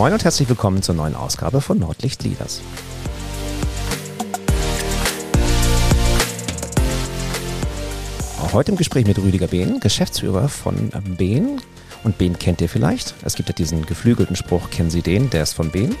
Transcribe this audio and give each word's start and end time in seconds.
Moin 0.00 0.14
und 0.14 0.24
herzlich 0.24 0.48
willkommen 0.48 0.80
zur 0.80 0.94
neuen 0.94 1.14
Ausgabe 1.14 1.60
von 1.60 1.78
Nordlicht 1.78 2.24
Leaders. 2.24 2.62
Heute 8.54 8.70
im 8.70 8.78
Gespräch 8.78 9.06
mit 9.06 9.18
Rüdiger 9.18 9.48
Behn, 9.48 9.78
Geschäftsführer 9.78 10.48
von 10.48 10.90
Behn. 11.18 11.60
Und 12.02 12.16
Behn 12.16 12.38
kennt 12.38 12.62
ihr 12.62 12.70
vielleicht. 12.70 13.14
Es 13.26 13.34
gibt 13.34 13.50
ja 13.50 13.54
diesen 13.54 13.84
geflügelten 13.84 14.36
Spruch, 14.36 14.70
kennen 14.70 14.88
Sie 14.88 15.02
den, 15.02 15.28
der 15.28 15.42
ist 15.42 15.52
von 15.52 15.70
Behn. 15.70 15.94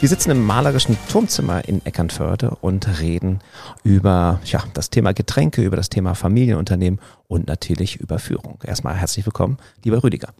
Wir 0.00 0.08
sitzen 0.08 0.30
im 0.30 0.42
malerischen 0.42 0.96
Turmzimmer 1.10 1.68
in 1.68 1.84
Eckernförde 1.84 2.56
und 2.62 2.98
reden 3.02 3.40
über 3.82 4.40
ja, 4.46 4.64
das 4.72 4.88
Thema 4.88 5.12
Getränke, 5.12 5.60
über 5.60 5.76
das 5.76 5.90
Thema 5.90 6.14
Familienunternehmen 6.14 6.98
und 7.28 7.46
natürlich 7.46 7.96
über 7.96 8.18
Führung. 8.18 8.60
Erstmal 8.64 8.94
herzlich 8.94 9.26
willkommen, 9.26 9.58
lieber 9.84 10.02
Rüdiger. 10.02 10.32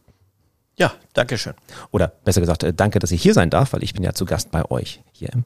Ja, 0.76 0.92
danke 1.12 1.38
schön. 1.38 1.54
Oder 1.90 2.08
besser 2.24 2.40
gesagt, 2.40 2.64
äh, 2.64 2.74
danke, 2.74 2.98
dass 2.98 3.12
ich 3.12 3.22
hier 3.22 3.34
sein 3.34 3.50
darf, 3.50 3.72
weil 3.72 3.84
ich 3.84 3.94
bin 3.94 4.02
ja 4.02 4.12
zu 4.12 4.24
Gast 4.24 4.50
bei 4.50 4.68
euch 4.70 5.02
hier 5.12 5.32
im 5.32 5.44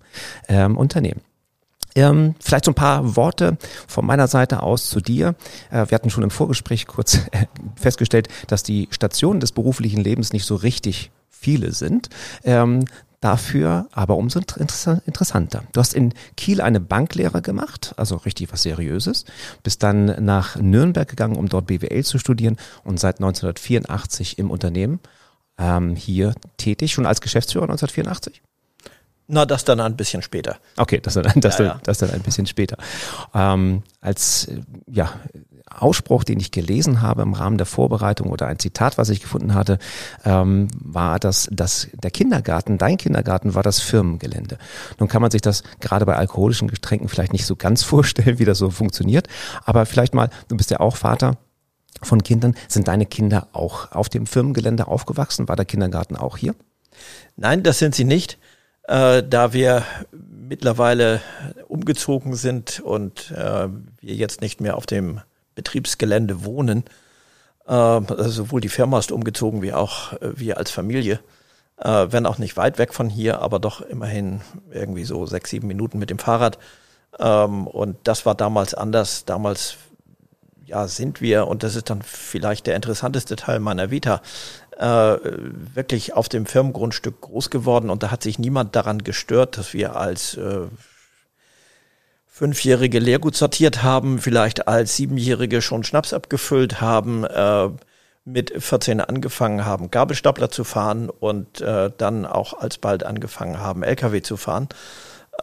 ähm, 0.49 0.77
Unternehmen. 0.77 1.21
Ähm, 1.95 2.35
vielleicht 2.41 2.65
so 2.65 2.71
ein 2.71 2.77
paar 2.77 3.17
Worte 3.17 3.59
von 3.87 4.07
meiner 4.07 4.29
Seite 4.29 4.63
aus 4.63 4.89
zu 4.89 5.01
dir. 5.01 5.35
Äh, 5.71 5.87
wir 5.89 5.95
hatten 5.95 6.11
schon 6.11 6.23
im 6.23 6.31
Vorgespräch 6.31 6.87
kurz 6.87 7.17
äh, 7.33 7.47
festgestellt, 7.77 8.29
dass 8.47 8.63
die 8.63 8.89
Stationen 8.91 9.41
des 9.41 9.53
beruflichen 9.53 10.01
Lebens 10.01 10.33
nicht 10.33 10.45
so 10.45 10.55
richtig 10.55 11.11
viele 11.29 11.73
sind. 11.73 12.09
Ähm, 12.45 12.85
dafür 13.21 13.89
aber 13.93 14.17
umso 14.17 14.39
interessanter. 14.39 15.65
Du 15.73 15.81
hast 15.81 15.95
in 15.95 16.15
Kiel 16.37 16.61
eine 16.61 16.81
Banklehre 16.81 17.43
gemacht, 17.43 17.95
also 17.97 18.17
richtig 18.17 18.53
was 18.53 18.63
Seriöses, 18.63 19.25
bist 19.63 19.83
dann 19.83 20.25
nach 20.25 20.57
Nürnberg 20.57 21.09
gegangen, 21.09 21.37
um 21.37 21.49
dort 21.49 21.67
BWL 21.67 22.05
zu 22.05 22.19
studieren 22.19 22.57
und 22.85 23.01
seit 23.01 23.17
1984 23.17 24.39
im 24.39 24.51
Unternehmen 24.51 25.01
ähm, 25.59 25.97
hier 25.97 26.35
tätig, 26.57 26.93
schon 26.93 27.07
als 27.07 27.21
Geschäftsführer 27.21 27.65
1984? 27.65 28.43
Na, 29.31 29.45
das 29.45 29.65
dann 29.65 29.79
ein 29.79 29.95
bisschen 29.95 30.23
später. 30.23 30.57
Okay, 30.79 31.01
das 31.01 31.15
dann, 31.15 31.31
das, 31.37 31.59
ja, 31.59 31.65
ja. 31.65 31.81
das 31.85 31.99
dann 31.99 32.11
ein 32.11 32.23
bisschen 32.23 32.47
später. 32.47 32.79
Ähm, 33.35 33.83
als 34.01 34.49
ja, 34.87 35.13
Ausspruch, 35.71 36.25
den 36.25 36.41
ich 36.41 36.51
gelesen 36.51 37.03
habe 37.03 37.21
im 37.23 37.35
Rahmen 37.35 37.59
der 37.59 37.67
Vorbereitung 37.67 38.31
oder 38.31 38.47
ein 38.47 38.59
Zitat, 38.59 38.97
was 38.97 39.11
ich 39.11 39.21
gefunden 39.21 39.53
hatte, 39.53 39.79
ähm, 40.25 40.69
war 40.83 41.19
das, 41.19 41.47
dass 41.53 41.89
der 41.93 42.11
Kindergarten, 42.11 42.79
dein 42.79 42.97
Kindergarten 42.97 43.55
war 43.55 43.63
das 43.63 43.81
Firmengelände. 43.81 44.57
Nun 44.99 45.11
kann 45.11 45.21
man 45.21 45.31
sich 45.31 45.43
das 45.43 45.63
gerade 45.81 46.07
bei 46.07 46.17
alkoholischen 46.17 46.69
Getränken 46.69 47.09
vielleicht 47.09 47.35
nicht 47.35 47.45
so 47.45 47.55
ganz 47.55 47.83
vorstellen, 47.85 48.39
wie 48.39 48.47
das 48.47 48.57
so 48.57 48.71
funktioniert, 48.71 49.29
aber 49.65 49.85
vielleicht 49.85 50.15
mal, 50.15 50.31
du 50.49 50.57
bist 50.57 50.71
ja 50.71 50.81
auch 50.81 50.97
Vater, 50.97 51.37
von 52.01 52.23
Kindern. 52.23 52.55
Sind 52.69 52.87
deine 52.87 53.07
Kinder 53.07 53.49
auch 53.53 53.91
auf 53.91 54.09
dem 54.09 54.27
Firmengelände 54.27 54.87
aufgewachsen? 54.87 55.49
War 55.49 55.57
der 55.57 55.65
Kindergarten 55.65 56.15
auch 56.15 56.37
hier? 56.37 56.55
Nein, 57.37 57.65
das 57.65 57.81
sind 57.81 57.95
sie 57.95 58.05
nicht 58.05 58.39
äh, 58.89 59.23
da 59.23 59.53
wir 59.53 59.85
mittlerweile 60.49 61.21
umgezogen 61.69 62.35
sind 62.35 62.81
und 62.81 63.31
äh, 63.31 63.69
wir 64.01 64.15
jetzt 64.15 64.41
nicht 64.41 64.61
mehr 64.61 64.77
auf 64.77 64.87
dem 64.87 65.21
Betriebsgelände 65.55 66.45
wohnen. 66.45 66.85
Äh, 67.67 67.73
also 67.73 68.31
sowohl 68.31 68.61
die 68.61 68.71
Firma 68.71 68.99
ist 68.99 69.13
umgezogen 69.13 69.63
wie 69.63 69.75
auch 69.75 70.15
äh, 70.15 70.39
wir 70.39 70.57
als 70.57 70.71
Familie. 70.71 71.21
Äh, 71.77 72.07
wenn 72.11 72.27
auch 72.27 72.39
nicht 72.39 72.57
weit 72.57 72.79
weg 72.79 72.95
von 72.95 73.09
hier, 73.09 73.41
aber 73.41 73.59
doch 73.61 73.83
immerhin 73.83 74.41
irgendwie 74.73 75.05
so 75.05 75.27
sechs, 75.27 75.51
sieben 75.51 75.69
Minuten 75.69 75.99
mit 75.99 76.11
dem 76.11 76.19
Fahrrad. 76.19 76.59
Ähm, 77.19 77.67
und 77.67 77.97
das 78.05 78.25
war 78.25 78.35
damals 78.35 78.75
anders. 78.75 79.27
Damals 79.27 79.77
ja, 80.65 80.89
sind 80.89 81.21
wir, 81.21 81.47
und 81.47 81.63
das 81.63 81.77
ist 81.77 81.91
dann 81.91 82.03
vielleicht 82.03 82.67
der 82.67 82.77
interessanteste 82.77 83.37
Teil 83.37 83.59
meiner 83.59 83.91
Vita, 83.91 84.21
äh, 84.79 85.19
wirklich 85.75 86.15
auf 86.15 86.29
dem 86.29 86.47
Firmengrundstück 86.47 87.21
groß 87.21 87.51
geworden 87.51 87.91
und 87.91 88.03
da 88.03 88.11
hat 88.11 88.23
sich 88.23 88.39
niemand 88.39 88.77
daran 88.77 89.03
gestört, 89.03 89.59
dass 89.59 89.75
wir 89.75 89.97
als 89.97 90.37
äh, 90.37 90.67
Fünfjährige 92.27 93.01
Lehrgut 93.01 93.35
sortiert 93.35 93.83
haben, 93.83 94.21
vielleicht 94.21 94.69
als 94.69 94.95
Siebenjährige 94.95 95.61
schon 95.61 95.83
Schnaps 95.83 96.13
abgefüllt 96.13 96.81
haben, 96.81 97.25
äh, 97.25 97.69
mit 98.25 98.53
14 98.63 99.01
angefangen 99.01 99.65
haben, 99.65 99.91
Gabelstapler 99.91 100.51
zu 100.51 100.63
fahren 100.63 101.11
und 101.11 101.61
äh, 101.61 101.91
dann 101.97 102.27
auch 102.27 102.55
alsbald 102.61 103.03
angefangen 103.03 103.59
haben, 103.59 103.83
LKW 103.83 104.23
zu 104.23 104.37
fahren. 104.37 104.69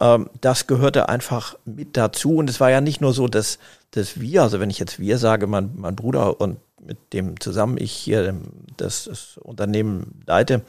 Ähm, 0.00 0.30
das 0.40 0.66
gehörte 0.66 1.08
einfach 1.08 1.56
mit 1.64 1.96
dazu. 1.96 2.36
Und 2.36 2.48
es 2.48 2.60
war 2.60 2.70
ja 2.70 2.80
nicht 2.80 3.00
nur 3.02 3.12
so, 3.12 3.28
dass, 3.28 3.58
dass 3.90 4.20
wir, 4.20 4.42
also 4.42 4.60
wenn 4.60 4.70
ich 4.70 4.78
jetzt 4.78 4.98
wir 4.98 5.18
sage, 5.18 5.46
mein, 5.46 5.72
mein 5.74 5.96
Bruder 5.96 6.40
und 6.40 6.58
mit 6.80 7.12
dem 7.12 7.40
zusammen 7.40 7.78
ich 7.78 7.92
hier 7.92 8.34
das, 8.76 9.04
das 9.04 9.38
Unternehmen 9.38 10.22
leite, 10.26 10.62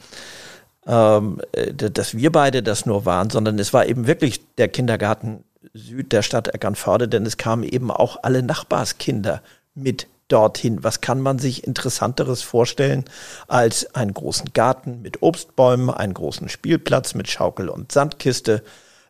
ähm, 0.85 1.41
dass 1.75 2.15
wir 2.15 2.31
beide 2.31 2.63
das 2.63 2.85
nur 2.85 3.05
waren, 3.05 3.29
sondern 3.29 3.59
es 3.59 3.73
war 3.73 3.85
eben 3.85 4.07
wirklich 4.07 4.41
der 4.55 4.69
Kindergarten 4.69 5.43
Süd 5.73 6.11
der 6.13 6.21
Stadt 6.21 6.47
Eckernförde, 6.47 7.07
denn 7.07 7.25
es 7.25 7.37
kamen 7.37 7.63
eben 7.63 7.91
auch 7.91 8.23
alle 8.23 8.41
Nachbarskinder 8.41 9.41
mit 9.75 10.07
dorthin. 10.27 10.83
Was 10.83 11.01
kann 11.01 11.21
man 11.21 11.39
sich 11.39 11.65
Interessanteres 11.65 12.41
vorstellen 12.41 13.05
als 13.47 13.93
einen 13.95 14.13
großen 14.13 14.53
Garten 14.53 15.01
mit 15.01 15.21
Obstbäumen, 15.21 15.89
einen 15.89 16.13
großen 16.13 16.49
Spielplatz 16.49 17.13
mit 17.13 17.29
Schaukel 17.29 17.69
und 17.69 17.91
Sandkiste, 17.91 18.63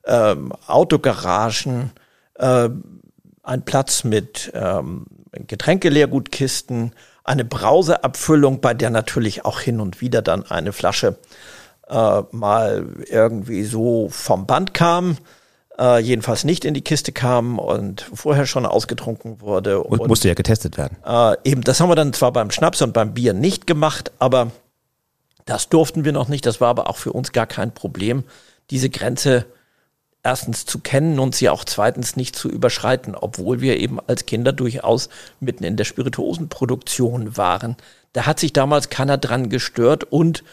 ähm, 0.06 0.53
Autogaragen, 0.68 1.91
äh, 2.36 2.69
ein 3.47 3.63
Platz 3.63 4.03
mit 4.03 4.52
ähm, 4.53 5.06
Getränkeleergutkisten, 5.31 6.94
eine 7.24 7.46
Brauseabfüllung, 7.46 8.62
bei 8.62 8.74
der 8.74 8.90
natürlich 8.90 9.46
auch 9.46 9.59
hin 9.59 9.80
und 9.80 10.02
wieder 10.02 10.22
dann 10.22 10.44
eine 10.44 10.74
Flasche 10.74 11.18
äh, 11.88 12.22
mal 12.31 12.86
irgendwie 13.07 13.63
so 13.63 14.09
vom 14.09 14.46
Band 14.47 14.74
kam, 14.74 15.18
äh, 15.80 16.00
jedenfalls 16.00 16.44
nicht 16.44 16.66
in 16.66 16.74
die 16.74 16.81
Kiste 16.81 17.12
kam 17.13 17.59
und 17.59 18.09
vorher 18.13 18.46
schon 18.46 18.66
ausgetrunken 18.66 19.40
wurde. 19.40 19.81
Und, 19.81 20.00
und 20.00 20.07
musste 20.09 20.28
ja 20.28 20.34
getestet 20.34 20.78
werden. 20.78 20.97
Äh, 21.06 21.38
eben, 21.46 21.62
das 21.62 21.80
haben 21.80 21.90
wir 21.90 21.96
dann 21.96 22.13
zwar 22.13 22.34
beim 22.34 22.52
Schnaps 22.52 22.81
und 22.81 22.94
beim 22.94 23.13
Bier 23.13 23.34
nicht 23.34 23.66
gemacht, 23.66 24.12
aber 24.19 24.52
das 25.46 25.69
durften 25.69 26.03
wir 26.03 26.12
noch 26.12 26.28
nicht. 26.28 26.46
Das 26.46 26.59
war 26.59 26.68
aber 26.69 26.90
auch 26.90 26.97
für 26.97 27.13
uns 27.13 27.31
gar 27.31 27.47
kein 27.47 27.74
Problem, 27.74 28.24
diese 28.72 28.90
Grenze 28.90 29.46
erstens 30.28 30.66
zu 30.66 30.80
kennen 30.80 31.20
und 31.20 31.36
sie 31.36 31.48
auch 31.48 31.64
zweitens 31.64 32.18
nicht 32.18 32.36
zu 32.36 32.50
überschreiten, 32.50 33.16
obwohl 33.16 33.62
wir 33.62 33.80
eben 33.80 33.98
als 34.08 34.26
Kinder 34.26 34.52
durchaus 34.52 35.08
mitten 35.40 35.64
in 35.64 35.78
der 35.78 35.86
Spirituosenproduktion 35.86 37.38
waren. 37.38 37.78
Da 38.12 38.26
hat 38.26 38.38
sich 38.38 38.52
damals 38.52 38.90
keiner 38.90 39.18
dran 39.18 39.48
gestört 39.48 40.04
und 40.04 40.44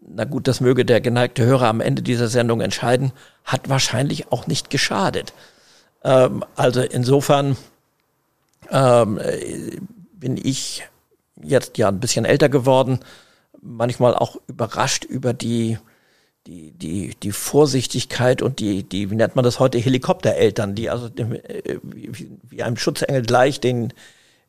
na 0.00 0.24
gut, 0.24 0.48
das 0.48 0.62
möge 0.62 0.86
der 0.86 1.02
geneigte 1.02 1.44
Hörer 1.44 1.68
am 1.68 1.82
Ende 1.82 2.00
dieser 2.00 2.28
Sendung 2.28 2.62
entscheiden, 2.62 3.12
hat 3.44 3.68
wahrscheinlich 3.68 4.32
auch 4.32 4.46
nicht 4.46 4.70
geschadet. 4.70 5.34
Ähm, 6.04 6.42
also 6.56 6.80
insofern 6.80 7.58
ähm, 8.70 9.20
bin 10.14 10.38
ich 10.42 10.84
jetzt 11.42 11.76
ja 11.76 11.88
ein 11.88 12.00
bisschen 12.00 12.24
älter 12.24 12.48
geworden, 12.48 13.00
manchmal 13.60 14.14
auch 14.14 14.36
überrascht 14.48 15.04
über 15.04 15.34
die 15.34 15.76
die, 16.46 16.72
die, 16.72 17.14
die 17.22 17.32
Vorsichtigkeit 17.32 18.42
und 18.42 18.58
die, 18.58 18.82
die, 18.82 19.10
wie 19.10 19.14
nennt 19.14 19.36
man 19.36 19.44
das 19.44 19.60
heute, 19.60 19.78
Helikoptereltern, 19.78 20.74
die 20.74 20.90
also 20.90 21.08
dem, 21.08 21.32
äh, 21.34 21.78
wie, 21.82 22.62
einem 22.62 22.76
Schutzengel 22.76 23.22
gleich 23.22 23.60
den 23.60 23.92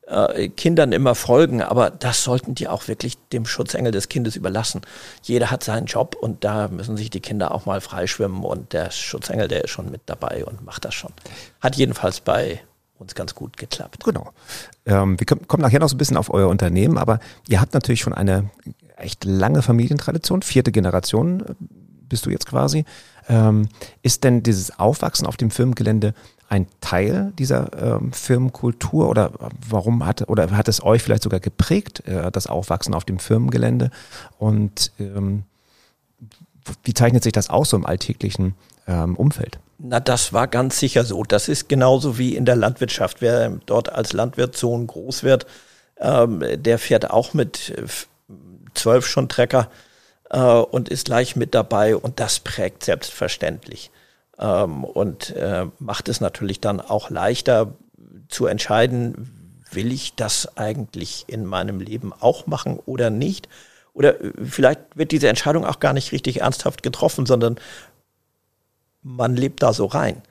äh, 0.07 0.49
Kindern 0.49 0.91
immer 0.91 1.15
folgen, 1.15 1.61
aber 1.61 1.89
das 1.91 2.23
sollten 2.23 2.55
die 2.55 2.67
auch 2.67 2.87
wirklich 2.87 3.17
dem 3.31 3.45
Schutzengel 3.45 3.91
des 3.91 4.09
Kindes 4.09 4.35
überlassen. 4.35 4.81
Jeder 5.21 5.51
hat 5.51 5.63
seinen 5.63 5.85
Job 5.85 6.15
und 6.19 6.43
da 6.43 6.67
müssen 6.67 6.97
sich 6.97 7.09
die 7.09 7.21
Kinder 7.21 7.53
auch 7.53 7.65
mal 7.65 7.79
freischwimmen 7.79 8.43
und 8.43 8.73
der 8.73 8.91
Schutzengel, 8.91 9.47
der 9.47 9.65
ist 9.65 9.69
schon 9.69 9.91
mit 9.91 10.01
dabei 10.07 10.45
und 10.45 10.65
macht 10.65 10.85
das 10.85 10.95
schon. 10.95 11.13
Hat 11.61 11.75
jedenfalls 11.75 12.21
bei 12.21 12.61
uns 12.97 13.15
ganz 13.15 13.35
gut 13.35 13.57
geklappt. 13.57 14.03
Genau. 14.03 14.31
Ähm, 14.85 15.19
wir 15.19 15.25
kommen 15.25 15.61
nachher 15.61 15.79
noch 15.79 15.89
so 15.89 15.95
ein 15.95 15.99
bisschen 15.99 16.17
auf 16.17 16.33
euer 16.33 16.47
Unternehmen, 16.47 16.97
aber 16.97 17.19
ihr 17.47 17.61
habt 17.61 17.73
natürlich 17.73 18.01
schon 18.01 18.13
eine 18.13 18.49
echt 18.97 19.25
lange 19.25 19.61
Familientradition, 19.61 20.41
vierte 20.41 20.71
Generation 20.71 21.41
äh, 21.41 21.53
bist 22.13 22.27
du 22.27 22.29
jetzt 22.29 22.45
quasi. 22.45 22.85
Ähm, 23.27 23.69
ist 24.03 24.23
denn 24.23 24.43
dieses 24.43 24.77
Aufwachsen 24.77 25.25
auf 25.25 25.35
dem 25.35 25.49
Firmengelände 25.49 26.13
ein 26.47 26.67
Teil 26.79 27.33
dieser 27.39 27.71
ähm, 27.81 28.13
Firmenkultur 28.13 29.09
oder 29.09 29.31
warum 29.67 30.05
hat 30.05 30.29
oder 30.29 30.51
hat 30.51 30.67
es 30.67 30.83
euch 30.83 31.01
vielleicht 31.01 31.23
sogar 31.23 31.39
geprägt, 31.39 32.07
äh, 32.07 32.31
das 32.31 32.45
Aufwachsen 32.45 32.93
auf 32.93 33.03
dem 33.03 33.17
Firmengelände? 33.17 33.89
Und 34.37 34.91
ähm, 34.99 35.41
wie 36.83 36.93
zeichnet 36.93 37.23
sich 37.23 37.33
das 37.33 37.49
aus 37.49 37.71
so 37.71 37.77
im 37.77 37.85
alltäglichen 37.87 38.53
ähm, 38.87 39.15
Umfeld? 39.15 39.57
Na, 39.79 39.99
das 39.99 40.31
war 40.31 40.47
ganz 40.47 40.77
sicher 40.77 41.03
so. 41.03 41.23
Das 41.23 41.49
ist 41.49 41.67
genauso 41.67 42.19
wie 42.19 42.35
in 42.35 42.45
der 42.45 42.55
Landwirtschaft. 42.55 43.21
Wer 43.21 43.49
dort 43.65 43.91
als 43.91 44.13
Landwirt 44.13 44.55
so 44.55 44.77
groß 44.77 45.23
wird, 45.23 45.47
ähm, 45.97 46.43
der 46.57 46.77
fährt 46.77 47.09
auch 47.09 47.33
mit 47.33 47.71
äh, 47.71 47.87
zwölf 48.75 49.07
schon 49.07 49.27
Trecker 49.27 49.71
äh, 50.33 50.39
und 50.39 50.89
ist 50.89 51.05
gleich 51.05 51.37
mit 51.37 51.55
dabei 51.55 51.95
und 51.95 52.19
das 52.19 52.41
prägt 52.41 52.83
selbstverständlich 52.83 53.89
ähm, 54.37 54.83
und 54.83 55.31
äh, 55.31 55.67
macht 55.79 56.09
es 56.09 56.19
natürlich 56.19 56.59
dann 56.59 56.81
auch 56.81 57.09
leichter 57.09 57.73
zu 58.27 58.47
entscheiden, 58.47 59.63
will 59.71 59.91
ich 59.91 60.15
das 60.15 60.57
eigentlich 60.57 61.23
in 61.27 61.45
meinem 61.45 61.79
Leben 61.79 62.11
auch 62.11 62.45
machen 62.47 62.79
oder 62.85 63.09
nicht? 63.09 63.47
oder 63.93 64.15
vielleicht 64.43 64.81
wird 64.95 65.11
diese 65.11 65.29
Entscheidung 65.29 65.65
auch 65.65 65.79
gar 65.79 65.93
nicht 65.93 66.11
richtig 66.11 66.41
ernsthaft 66.41 66.83
getroffen, 66.83 67.25
sondern 67.25 67.59
man 69.03 69.35
lebt 69.35 69.61
da 69.61 69.73
so 69.73 69.85
rein. 69.85 70.21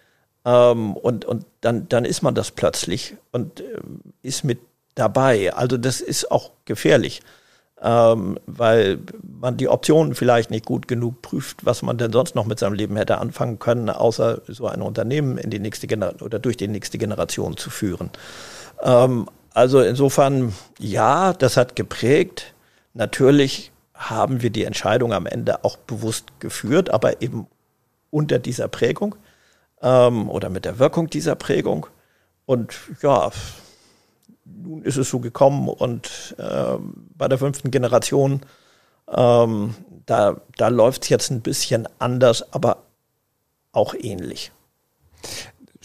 Ähm, 0.44 0.96
und 0.96 1.24
und 1.24 1.46
dann, 1.60 1.88
dann 1.88 2.04
ist 2.04 2.22
man 2.22 2.34
das 2.34 2.50
plötzlich 2.50 3.14
und 3.30 3.60
äh, 3.60 3.80
ist 4.22 4.44
mit 4.44 4.58
dabei. 4.94 5.52
Also 5.54 5.76
das 5.76 6.00
ist 6.00 6.30
auch 6.30 6.50
gefährlich, 6.64 7.22
ähm, 7.82 8.38
weil 8.46 9.00
man 9.40 9.56
die 9.56 9.68
Optionen 9.68 10.14
vielleicht 10.14 10.50
nicht 10.50 10.64
gut 10.64 10.86
genug 10.86 11.20
prüft, 11.20 11.66
was 11.66 11.82
man 11.82 11.98
denn 11.98 12.12
sonst 12.12 12.34
noch 12.34 12.46
mit 12.46 12.58
seinem 12.58 12.74
Leben 12.74 12.96
hätte 12.96 13.18
anfangen 13.18 13.58
können, 13.58 13.90
außer 13.90 14.42
so 14.46 14.68
ein 14.68 14.82
Unternehmen 14.82 15.36
in 15.36 15.50
die 15.50 15.58
nächste 15.58 15.88
Generation 15.88 16.26
oder 16.26 16.38
durch 16.38 16.56
die 16.56 16.68
nächste 16.68 16.98
Generation 16.98 17.56
zu 17.56 17.70
führen. 17.70 18.10
Ähm, 18.82 19.28
also 19.52 19.80
insofern, 19.80 20.54
ja, 20.78 21.32
das 21.32 21.56
hat 21.56 21.74
geprägt. 21.74 22.54
Natürlich 22.94 23.72
haben 23.94 24.42
wir 24.42 24.50
die 24.50 24.64
Entscheidung 24.64 25.12
am 25.12 25.26
Ende 25.26 25.64
auch 25.64 25.76
bewusst 25.76 26.26
geführt, 26.38 26.90
aber 26.90 27.20
eben 27.20 27.46
unter 28.10 28.38
dieser 28.38 28.68
Prägung 28.68 29.16
ähm, 29.82 30.30
oder 30.30 30.50
mit 30.50 30.64
der 30.64 30.78
Wirkung 30.78 31.10
dieser 31.10 31.34
Prägung. 31.34 31.86
Und 32.46 32.74
ja, 33.02 33.30
nun 34.44 34.82
ist 34.82 34.96
es 34.96 35.10
so 35.10 35.20
gekommen 35.20 35.68
und 35.68 36.34
äh, 36.38 36.76
bei 37.16 37.28
der 37.28 37.38
fünften 37.38 37.70
Generation, 37.70 38.42
ähm, 39.08 39.74
da, 40.06 40.40
da 40.56 40.68
läuft 40.68 41.04
es 41.04 41.08
jetzt 41.08 41.30
ein 41.30 41.42
bisschen 41.42 41.88
anders, 41.98 42.52
aber 42.52 42.84
auch 43.72 43.94
ähnlich. 43.94 44.52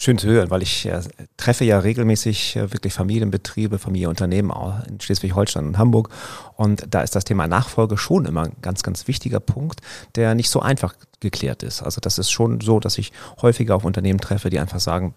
Schön 0.00 0.16
zu 0.16 0.28
hören, 0.28 0.48
weil 0.50 0.62
ich 0.62 0.86
äh, 0.86 1.02
treffe 1.36 1.64
ja 1.64 1.80
regelmäßig 1.80 2.54
äh, 2.54 2.72
wirklich 2.72 2.92
Familienbetriebe, 2.92 3.80
Familienunternehmen 3.80 4.52
in 4.86 5.00
Schleswig-Holstein 5.00 5.66
und 5.66 5.78
Hamburg. 5.78 6.10
Und 6.54 6.84
da 6.88 7.02
ist 7.02 7.16
das 7.16 7.24
Thema 7.24 7.48
Nachfolge 7.48 7.98
schon 7.98 8.24
immer 8.24 8.44
ein 8.44 8.56
ganz, 8.62 8.84
ganz 8.84 9.08
wichtiger 9.08 9.40
Punkt, 9.40 9.80
der 10.14 10.36
nicht 10.36 10.50
so 10.50 10.60
einfach 10.60 10.94
geklärt 11.18 11.64
ist. 11.64 11.82
Also 11.82 12.00
das 12.00 12.18
ist 12.18 12.30
schon 12.30 12.60
so, 12.60 12.78
dass 12.78 12.96
ich 12.96 13.12
häufiger 13.42 13.74
auf 13.74 13.84
Unternehmen 13.84 14.20
treffe, 14.20 14.50
die 14.50 14.60
einfach 14.60 14.78
sagen, 14.78 15.14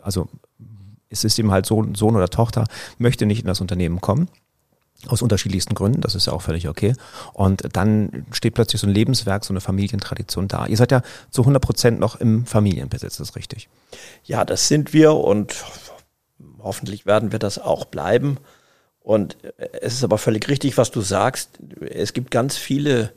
also 0.00 0.28
es 1.10 1.24
ist 1.24 1.38
eben 1.38 1.50
halt 1.50 1.66
Sohn, 1.66 1.94
Sohn 1.94 2.16
oder 2.16 2.28
Tochter, 2.28 2.64
möchte 2.98 3.26
nicht 3.26 3.40
in 3.40 3.46
das 3.46 3.60
Unternehmen 3.60 4.00
kommen 4.00 4.28
aus 5.08 5.22
unterschiedlichsten 5.22 5.74
Gründen, 5.74 6.00
das 6.00 6.14
ist 6.14 6.26
ja 6.26 6.32
auch 6.32 6.42
völlig 6.42 6.68
okay. 6.68 6.94
Und 7.32 7.74
dann 7.74 8.26
steht 8.32 8.54
plötzlich 8.54 8.80
so 8.80 8.86
ein 8.86 8.92
Lebenswerk, 8.92 9.44
so 9.44 9.52
eine 9.52 9.60
Familientradition 9.60 10.48
da. 10.48 10.66
Ihr 10.66 10.76
seid 10.76 10.92
ja 10.92 11.02
zu 11.30 11.42
100 11.42 11.62
Prozent 11.62 12.00
noch 12.00 12.16
im 12.16 12.44
Familienbesitz, 12.46 13.18
ist 13.18 13.36
richtig? 13.36 13.68
Ja, 14.24 14.44
das 14.44 14.68
sind 14.68 14.92
wir 14.92 15.14
und 15.14 15.64
hoffentlich 16.58 17.06
werden 17.06 17.32
wir 17.32 17.38
das 17.38 17.58
auch 17.58 17.86
bleiben. 17.86 18.36
Und 19.00 19.38
es 19.80 19.94
ist 19.94 20.04
aber 20.04 20.18
völlig 20.18 20.48
richtig, 20.48 20.76
was 20.76 20.90
du 20.90 21.00
sagst. 21.00 21.58
Es 21.80 22.12
gibt 22.12 22.30
ganz 22.30 22.56
viele 22.56 23.12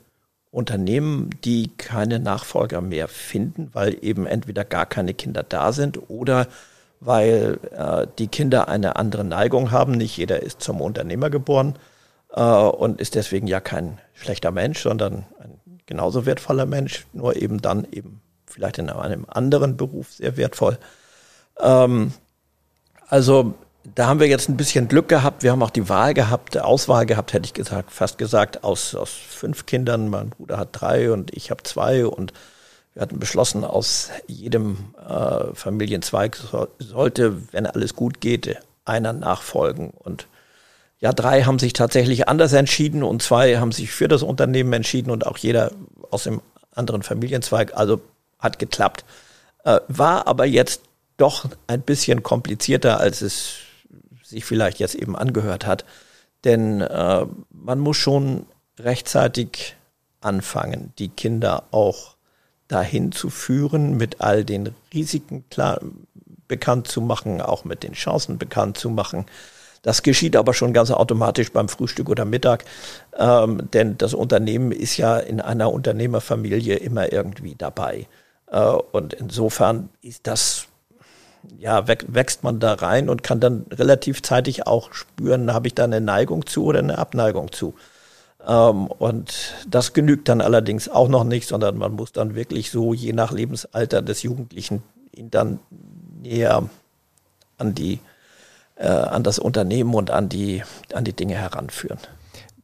Unternehmen, 0.50 1.30
die 1.44 1.70
keine 1.76 2.18
Nachfolger 2.18 2.80
mehr 2.80 3.08
finden, 3.08 3.68
weil 3.72 3.98
eben 4.02 4.26
entweder 4.26 4.64
gar 4.64 4.86
keine 4.86 5.12
Kinder 5.12 5.42
da 5.42 5.72
sind 5.72 6.08
oder 6.08 6.48
weil 7.04 7.58
äh, 7.76 8.06
die 8.18 8.28
Kinder 8.28 8.68
eine 8.68 8.96
andere 8.96 9.24
Neigung 9.24 9.70
haben. 9.70 9.92
Nicht 9.92 10.16
jeder 10.16 10.42
ist 10.42 10.62
zum 10.62 10.80
Unternehmer 10.80 11.30
geboren 11.30 11.74
äh, 12.32 12.40
und 12.42 13.00
ist 13.00 13.14
deswegen 13.14 13.46
ja 13.46 13.60
kein 13.60 13.98
schlechter 14.14 14.50
Mensch, 14.50 14.82
sondern 14.82 15.26
ein 15.38 15.80
genauso 15.86 16.26
wertvoller 16.26 16.66
Mensch, 16.66 17.06
nur 17.12 17.36
eben 17.36 17.60
dann 17.60 17.86
eben 17.90 18.20
vielleicht 18.46 18.78
in 18.78 18.88
einem 18.88 19.26
anderen 19.28 19.76
Beruf 19.76 20.12
sehr 20.12 20.36
wertvoll. 20.36 20.78
Ähm, 21.60 22.12
also 23.08 23.54
da 23.94 24.06
haben 24.06 24.20
wir 24.20 24.28
jetzt 24.28 24.48
ein 24.48 24.56
bisschen 24.56 24.88
Glück 24.88 25.08
gehabt. 25.08 25.42
Wir 25.42 25.52
haben 25.52 25.62
auch 25.62 25.70
die 25.70 25.88
Wahl 25.88 26.14
gehabt, 26.14 26.56
Auswahl 26.56 27.04
gehabt, 27.04 27.34
hätte 27.34 27.44
ich 27.44 27.52
gesagt, 27.52 27.92
fast 27.92 28.16
gesagt, 28.16 28.64
aus, 28.64 28.94
aus 28.94 29.10
fünf 29.10 29.66
Kindern. 29.66 30.08
Mein 30.08 30.30
Bruder 30.30 30.56
hat 30.56 30.70
drei 30.72 31.12
und 31.12 31.34
ich 31.34 31.50
habe 31.50 31.62
zwei 31.64 32.06
und 32.06 32.32
wir 32.94 33.02
hatten 33.02 33.18
beschlossen, 33.18 33.64
aus 33.64 34.10
jedem 34.28 34.94
äh, 35.08 35.52
Familienzweig 35.54 36.36
so, 36.36 36.68
sollte, 36.78 37.52
wenn 37.52 37.66
alles 37.66 37.94
gut 37.94 38.20
geht, 38.20 38.56
einer 38.84 39.12
nachfolgen. 39.12 39.90
Und 39.90 40.28
ja, 41.00 41.12
drei 41.12 41.42
haben 41.42 41.58
sich 41.58 41.72
tatsächlich 41.72 42.28
anders 42.28 42.52
entschieden 42.52 43.02
und 43.02 43.20
zwei 43.20 43.58
haben 43.58 43.72
sich 43.72 43.90
für 43.90 44.08
das 44.08 44.22
Unternehmen 44.22 44.72
entschieden 44.72 45.10
und 45.10 45.26
auch 45.26 45.36
jeder 45.38 45.72
aus 46.10 46.24
dem 46.24 46.40
anderen 46.72 47.02
Familienzweig. 47.02 47.76
Also 47.76 48.00
hat 48.38 48.58
geklappt. 48.58 49.04
Äh, 49.64 49.80
war 49.88 50.28
aber 50.28 50.44
jetzt 50.44 50.82
doch 51.16 51.46
ein 51.66 51.82
bisschen 51.82 52.22
komplizierter, 52.22 53.00
als 53.00 53.22
es 53.22 53.56
sich 54.22 54.44
vielleicht 54.44 54.78
jetzt 54.78 54.94
eben 54.94 55.16
angehört 55.16 55.66
hat. 55.66 55.84
Denn 56.44 56.80
äh, 56.80 57.26
man 57.50 57.78
muss 57.80 57.96
schon 57.96 58.46
rechtzeitig 58.78 59.76
anfangen, 60.20 60.92
die 60.98 61.08
Kinder 61.08 61.64
auch 61.70 62.13
dahin 62.68 63.12
zu 63.12 63.30
führen, 63.30 63.96
mit 63.96 64.20
all 64.20 64.44
den 64.44 64.74
Risiken 64.92 65.44
klar 65.50 65.80
bekannt 66.48 66.88
zu 66.88 67.00
machen, 67.00 67.40
auch 67.40 67.64
mit 67.64 67.82
den 67.82 67.92
Chancen 67.92 68.38
bekannt 68.38 68.78
zu 68.78 68.90
machen. 68.90 69.26
Das 69.82 70.02
geschieht 70.02 70.34
aber 70.34 70.54
schon 70.54 70.72
ganz 70.72 70.90
automatisch 70.90 71.52
beim 71.52 71.68
Frühstück 71.68 72.08
oder 72.08 72.24
Mittag, 72.24 72.64
ähm, 73.18 73.68
denn 73.72 73.98
das 73.98 74.14
Unternehmen 74.14 74.72
ist 74.72 74.96
ja 74.96 75.18
in 75.18 75.42
einer 75.42 75.70
Unternehmerfamilie 75.70 76.76
immer 76.76 77.12
irgendwie 77.12 77.54
dabei. 77.56 78.06
Äh, 78.46 78.60
und 78.60 79.12
insofern 79.12 79.90
ist 80.00 80.26
das, 80.26 80.68
ja, 81.58 81.86
wächst 81.86 82.44
man 82.44 82.60
da 82.60 82.72
rein 82.72 83.10
und 83.10 83.22
kann 83.22 83.40
dann 83.40 83.66
relativ 83.70 84.22
zeitig 84.22 84.66
auch 84.66 84.94
spüren, 84.94 85.52
habe 85.52 85.66
ich 85.66 85.74
da 85.74 85.84
eine 85.84 86.00
Neigung 86.00 86.46
zu 86.46 86.64
oder 86.64 86.78
eine 86.78 86.96
Abneigung 86.96 87.52
zu. 87.52 87.74
Ähm, 88.46 88.86
und 88.86 89.54
das 89.68 89.92
genügt 89.92 90.28
dann 90.28 90.40
allerdings 90.40 90.88
auch 90.88 91.08
noch 91.08 91.24
nicht, 91.24 91.48
sondern 91.48 91.78
man 91.78 91.92
muss 91.92 92.12
dann 92.12 92.34
wirklich 92.34 92.70
so 92.70 92.94
je 92.94 93.12
nach 93.12 93.32
Lebensalter 93.32 94.02
des 94.02 94.22
Jugendlichen 94.22 94.82
ihn 95.12 95.30
dann 95.30 95.60
näher 96.22 96.68
an 97.58 97.74
die 97.74 98.00
äh, 98.76 98.88
an 98.88 99.22
das 99.22 99.38
Unternehmen 99.38 99.94
und 99.94 100.10
an 100.10 100.28
die 100.28 100.62
an 100.92 101.04
die 101.04 101.12
Dinge 101.12 101.34
heranführen. 101.34 101.98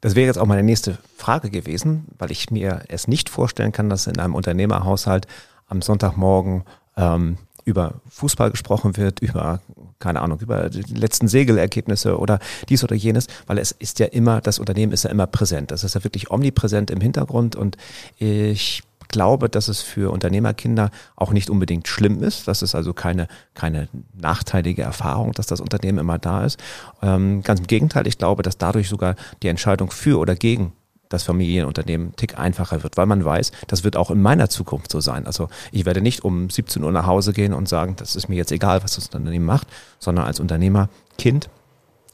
Das 0.00 0.14
wäre 0.14 0.26
jetzt 0.26 0.38
auch 0.38 0.46
meine 0.46 0.62
nächste 0.62 0.98
Frage 1.16 1.50
gewesen, 1.50 2.06
weil 2.18 2.30
ich 2.30 2.50
mir 2.50 2.82
es 2.88 3.06
nicht 3.06 3.28
vorstellen 3.28 3.72
kann, 3.72 3.90
dass 3.90 4.06
in 4.06 4.18
einem 4.18 4.34
Unternehmerhaushalt 4.34 5.26
am 5.68 5.82
Sonntagmorgen 5.82 6.64
ähm, 6.96 7.36
über 7.70 7.94
Fußball 8.10 8.50
gesprochen 8.50 8.96
wird, 8.96 9.20
über, 9.20 9.60
keine 9.98 10.20
Ahnung, 10.20 10.40
über 10.40 10.68
die 10.68 10.82
letzten 10.94 11.28
Segelergebnisse 11.28 12.18
oder 12.18 12.38
dies 12.68 12.84
oder 12.84 12.94
jenes, 12.94 13.26
weil 13.46 13.58
es 13.58 13.72
ist 13.72 13.98
ja 13.98 14.06
immer, 14.06 14.40
das 14.40 14.58
Unternehmen 14.58 14.92
ist 14.92 15.04
ja 15.04 15.10
immer 15.10 15.26
präsent. 15.26 15.70
Das 15.70 15.84
ist 15.84 15.94
ja 15.94 16.04
wirklich 16.04 16.30
omnipräsent 16.30 16.90
im 16.90 17.00
Hintergrund 17.00 17.56
und 17.56 17.76
ich 18.18 18.82
glaube, 19.10 19.48
dass 19.48 19.68
es 19.68 19.82
für 19.82 20.12
Unternehmerkinder 20.12 20.90
auch 21.16 21.32
nicht 21.32 21.50
unbedingt 21.50 21.88
schlimm 21.88 22.22
ist. 22.22 22.48
Das 22.48 22.62
ist 22.62 22.74
also 22.74 22.94
keine, 22.94 23.26
keine 23.54 23.88
nachteilige 24.16 24.82
Erfahrung, 24.82 25.32
dass 25.32 25.46
das 25.46 25.60
Unternehmen 25.60 25.98
immer 25.98 26.18
da 26.18 26.44
ist. 26.44 26.58
Ähm, 27.02 27.42
ganz 27.42 27.60
im 27.60 27.66
Gegenteil, 27.66 28.06
ich 28.06 28.18
glaube, 28.18 28.42
dass 28.42 28.56
dadurch 28.56 28.88
sogar 28.88 29.16
die 29.42 29.48
Entscheidung 29.48 29.90
für 29.90 30.18
oder 30.18 30.34
gegen 30.34 30.72
das 31.10 31.24
Familienunternehmen 31.24 32.16
tick 32.16 32.38
einfacher 32.38 32.82
wird, 32.82 32.96
weil 32.96 33.04
man 33.04 33.22
weiß, 33.22 33.52
das 33.66 33.84
wird 33.84 33.96
auch 33.96 34.10
in 34.10 34.22
meiner 34.22 34.48
Zukunft 34.48 34.90
so 34.90 35.00
sein. 35.00 35.26
Also 35.26 35.48
ich 35.72 35.84
werde 35.84 36.00
nicht 36.00 36.24
um 36.24 36.48
17 36.48 36.82
Uhr 36.82 36.92
nach 36.92 37.06
Hause 37.06 37.34
gehen 37.34 37.52
und 37.52 37.68
sagen, 37.68 37.96
das 37.96 38.16
ist 38.16 38.28
mir 38.28 38.36
jetzt 38.36 38.52
egal, 38.52 38.82
was 38.82 38.94
das 38.94 39.06
Unternehmen 39.06 39.44
macht, 39.44 39.66
sondern 39.98 40.24
als 40.24 40.40
Unternehmer, 40.40 40.88
Kind, 41.18 41.50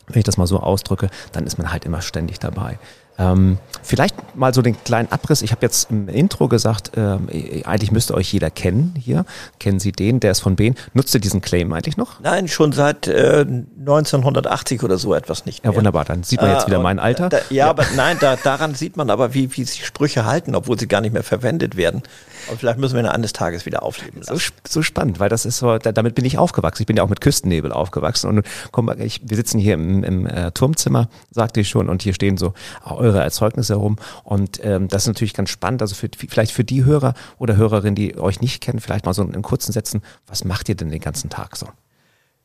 wenn 0.09 0.19
ich 0.19 0.25
das 0.25 0.39
mal 0.39 0.47
so 0.47 0.61
ausdrücke, 0.61 1.11
dann 1.33 1.47
ist 1.47 1.59
man 1.59 1.71
halt 1.71 1.85
immer 1.85 2.01
ständig 2.01 2.41
dabei. 2.41 2.79
Ähm, 3.19 3.59
vielleicht 3.83 4.37
mal 4.37 4.53
so 4.53 4.63
den 4.63 4.83
kleinen 4.85 5.11
Abriss. 5.11 5.43
Ich 5.43 5.51
habe 5.53 5.63
jetzt 5.63 5.91
im 5.91 6.09
Intro 6.09 6.49
gesagt, 6.49 6.93
ähm, 6.97 7.29
eigentlich 7.65 7.91
müsste 7.93 8.15
euch 8.15 8.33
jeder 8.33 8.51
kennen 8.51 8.95
hier. 8.99 9.25
Kennen 9.59 9.79
Sie 9.79 9.93
den? 9.93 10.21
Der 10.21 10.33
ist 10.33 10.41
von 10.41 10.57
Behn. 10.57 10.75
Nutzt 10.93 11.15
ihr 11.15 11.21
diesen 11.21 11.41
Claim 11.41 11.73
eigentlich 11.73 11.97
noch? 11.97 12.21
Nein, 12.21 12.49
schon 12.49 12.73
seit 12.73 13.07
äh, 13.07 13.47
1980 13.81 14.83
oder 14.83 14.99
so 14.99 15.15
etwas 15.15 15.47
nicht 15.47 15.65
mehr. 15.65 15.73
Ja, 15.73 15.77
wunderbar. 15.77 16.05
Dann 16.05 16.23
sieht 16.23 16.41
man 16.41 16.51
jetzt 16.51 16.67
wieder 16.67 16.79
äh, 16.79 16.83
mein 16.83 16.99
Alter. 16.99 17.29
Da, 17.29 17.39
ja, 17.39 17.67
ja, 17.67 17.71
aber 17.71 17.85
nein, 17.97 18.19
da, 18.21 18.37
daran 18.37 18.75
sieht 18.75 18.97
man 18.97 19.11
aber, 19.11 19.35
wie, 19.35 19.57
wie 19.57 19.65
sich 19.65 19.87
Sprüche 19.87 20.27
halten, 20.27 20.55
obwohl 20.55 20.79
sie 20.79 20.89
gar 20.89 21.01
nicht 21.01 21.13
mehr 21.13 21.23
verwendet 21.23 21.77
werden. 21.77 22.03
Und 22.51 22.59
vielleicht 22.59 22.79
müssen 22.79 22.95
wir 22.95 23.03
ihn 23.03 23.07
eines 23.07 23.33
Tages 23.33 23.67
wieder 23.67 23.83
aufleben 23.83 24.21
lassen. 24.21 24.37
So, 24.37 24.53
so 24.69 24.83
spannend, 24.83 25.21
weil 25.21 25.29
das 25.29 25.45
ist 25.45 25.59
so, 25.59 25.79
damit 25.79 26.15
bin 26.15 26.25
ich 26.25 26.39
aufgewachsen. 26.39 26.83
Ich 26.83 26.87
bin 26.87 26.97
ja 26.97 27.03
auch 27.03 27.09
mit 27.09 27.21
Küstennebel 27.21 27.73
aufgewachsen. 27.73 28.29
Und 28.29 28.47
komm, 28.73 28.91
ich, 28.99 29.21
wir 29.25 29.37
sitzen 29.37 29.59
hier 29.59 29.75
im, 29.75 30.05
im 30.05 30.27
äh, 30.27 30.51
Turmzimmer, 30.53 31.09
sagte 31.31 31.61
ich 31.61 31.69
schon, 31.69 31.89
und 31.89 32.03
hier 32.03 32.15
stehen 32.15 32.37
so 32.37 32.55
eure 32.85 33.21
Erzeugnisse 33.21 33.75
herum. 33.75 33.97
Und 34.25 34.65
ähm, 34.65 34.89
das 34.89 35.03
ist 35.03 35.09
natürlich 35.09 35.35
ganz 35.35 35.51
spannend. 35.51 35.83
Also 35.83 35.95
für, 35.95 36.09
vielleicht 36.17 36.53
für 36.53 36.65
die 36.65 36.85
Hörer 36.85 37.15
oder 37.39 37.57
Hörerinnen, 37.57 37.95
die 37.95 38.19
euch 38.19 38.41
nicht 38.41 38.63
kennen, 38.63 38.81
vielleicht 38.81 39.07
mal 39.07 39.15
so 39.15 39.23
in 39.23 39.43
kurzen 39.43 39.73
Sätzen, 39.73 40.03
was 40.27 40.45
macht 40.45 40.69
ihr 40.69 40.75
denn 40.75 40.91
den 40.91 41.01
ganzen 41.01 41.31
Tag 41.31 41.57
so? 41.57 41.69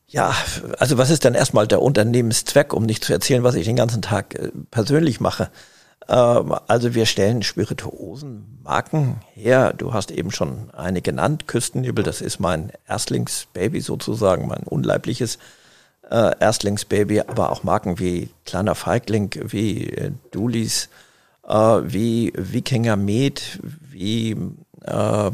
Ja, 0.08 0.34
also 0.78 0.98
was 0.98 1.08
ist 1.08 1.24
denn 1.24 1.34
erstmal 1.34 1.66
der 1.66 1.80
Unternehmenszweck, 1.80 2.74
um 2.74 2.84
nicht 2.84 3.02
zu 3.02 3.14
erzählen, 3.14 3.44
was 3.44 3.54
ich 3.54 3.64
den 3.64 3.76
ganzen 3.76 4.02
Tag 4.02 4.34
äh, 4.34 4.50
persönlich 4.70 5.20
mache? 5.20 5.50
Ähm, 6.08 6.54
also 6.66 6.94
wir 6.94 7.06
stellen 7.06 7.42
Spirituosenmarken 7.42 9.20
her. 9.34 9.72
Du 9.76 9.92
hast 9.92 10.10
eben 10.10 10.30
schon 10.30 10.70
eine 10.70 11.02
genannt, 11.02 11.46
Küstennebel, 11.48 12.04
das 12.04 12.20
ist 12.20 12.40
mein 12.40 12.72
Erstlingsbaby 12.88 13.80
sozusagen, 13.80 14.48
mein 14.48 14.62
unleibliches 14.64 15.38
äh, 16.10 16.32
Erstlingsbaby, 16.38 17.20
aber 17.20 17.50
auch 17.50 17.62
Marken 17.62 17.98
wie 17.98 18.30
Kleiner 18.44 18.74
Feigling, 18.74 19.30
wie 19.42 19.88
äh, 19.88 20.12
Dulis, 20.30 20.88
äh, 21.46 21.54
wie 21.54 22.32
Wikinger 22.36 22.96
Med, 22.96 23.60
wie 23.62 24.36
äh, 24.84 25.30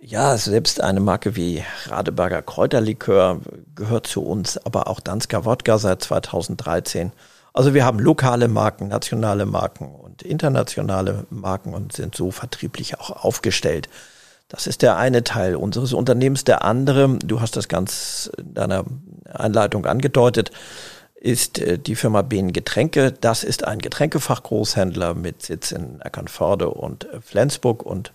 ja, 0.00 0.36
selbst 0.38 0.80
eine 0.80 1.00
Marke 1.00 1.36
wie 1.36 1.62
Radeberger 1.86 2.40
Kräuterlikör 2.40 3.40
gehört 3.74 4.06
zu 4.06 4.22
uns, 4.22 4.56
aber 4.64 4.86
auch 4.88 5.00
Dansker 5.00 5.44
Wodka 5.44 5.78
seit 5.78 6.02
2013. 6.02 7.12
Also 7.58 7.74
wir 7.74 7.84
haben 7.84 7.98
lokale 7.98 8.46
Marken, 8.46 8.86
nationale 8.86 9.44
Marken 9.44 9.92
und 9.92 10.22
internationale 10.22 11.26
Marken 11.28 11.74
und 11.74 11.92
sind 11.92 12.14
so 12.14 12.30
vertrieblich 12.30 13.00
auch 13.00 13.24
aufgestellt. 13.24 13.88
Das 14.46 14.68
ist 14.68 14.80
der 14.80 14.96
eine 14.96 15.24
Teil 15.24 15.56
unseres 15.56 15.92
Unternehmens. 15.92 16.44
Der 16.44 16.64
andere, 16.64 17.18
du 17.18 17.40
hast 17.40 17.56
das 17.56 17.66
ganz 17.66 18.30
in 18.38 18.54
deiner 18.54 18.84
Einleitung 19.24 19.86
angedeutet, 19.86 20.52
ist 21.16 21.58
äh, 21.58 21.80
die 21.80 21.96
Firma 21.96 22.22
Behn 22.22 22.52
Getränke. 22.52 23.10
Das 23.10 23.42
ist 23.42 23.64
ein 23.64 23.80
Getränkefachgroßhändler 23.80 25.14
mit 25.14 25.42
Sitz 25.42 25.72
in 25.72 26.00
Eckernförde 26.00 26.70
und 26.70 27.12
äh, 27.12 27.20
Flensburg 27.20 27.82
und 27.82 28.12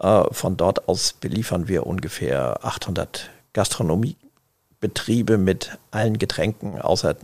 äh, 0.00 0.22
von 0.32 0.56
dort 0.56 0.88
aus 0.88 1.12
beliefern 1.12 1.68
wir 1.68 1.86
ungefähr 1.86 2.64
800 2.64 3.28
Gastronomiebetriebe 3.52 5.36
mit 5.36 5.76
allen 5.90 6.16
Getränken 6.16 6.80
außer 6.80 7.16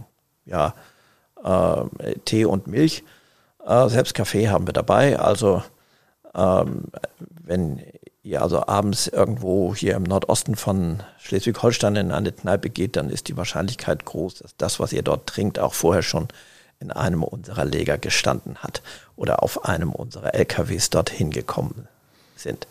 ja, 0.44 0.75
Tee 2.24 2.44
und 2.44 2.66
Milch. 2.66 3.04
selbst 3.86 4.14
Kaffee 4.14 4.48
haben 4.48 4.66
wir 4.66 4.72
dabei. 4.72 5.18
Also 5.18 5.62
ähm, 6.34 6.84
wenn 7.44 7.80
ihr 8.22 8.42
also 8.42 8.66
abends 8.66 9.06
irgendwo 9.06 9.74
hier 9.74 9.94
im 9.94 10.02
Nordosten 10.02 10.56
von 10.56 11.02
Schleswig-Holstein 11.18 11.96
in 11.96 12.12
eine 12.12 12.32
Kneipe 12.32 12.68
geht, 12.70 12.96
dann 12.96 13.08
ist 13.08 13.28
die 13.28 13.36
Wahrscheinlichkeit 13.36 14.04
groß, 14.04 14.34
dass 14.40 14.56
das, 14.56 14.80
was 14.80 14.92
ihr 14.92 15.02
dort 15.02 15.26
trinkt, 15.26 15.58
auch 15.58 15.74
vorher 15.74 16.02
schon 16.02 16.28
in 16.80 16.90
einem 16.90 17.22
unserer 17.22 17.64
Läger 17.64 17.96
gestanden 17.96 18.58
hat 18.58 18.82
oder 19.14 19.42
auf 19.42 19.64
einem 19.64 19.92
unserer 19.92 20.34
LKWs 20.34 20.90
dorthin 20.90 21.30
gekommen 21.30 21.88
sind. 22.34 22.66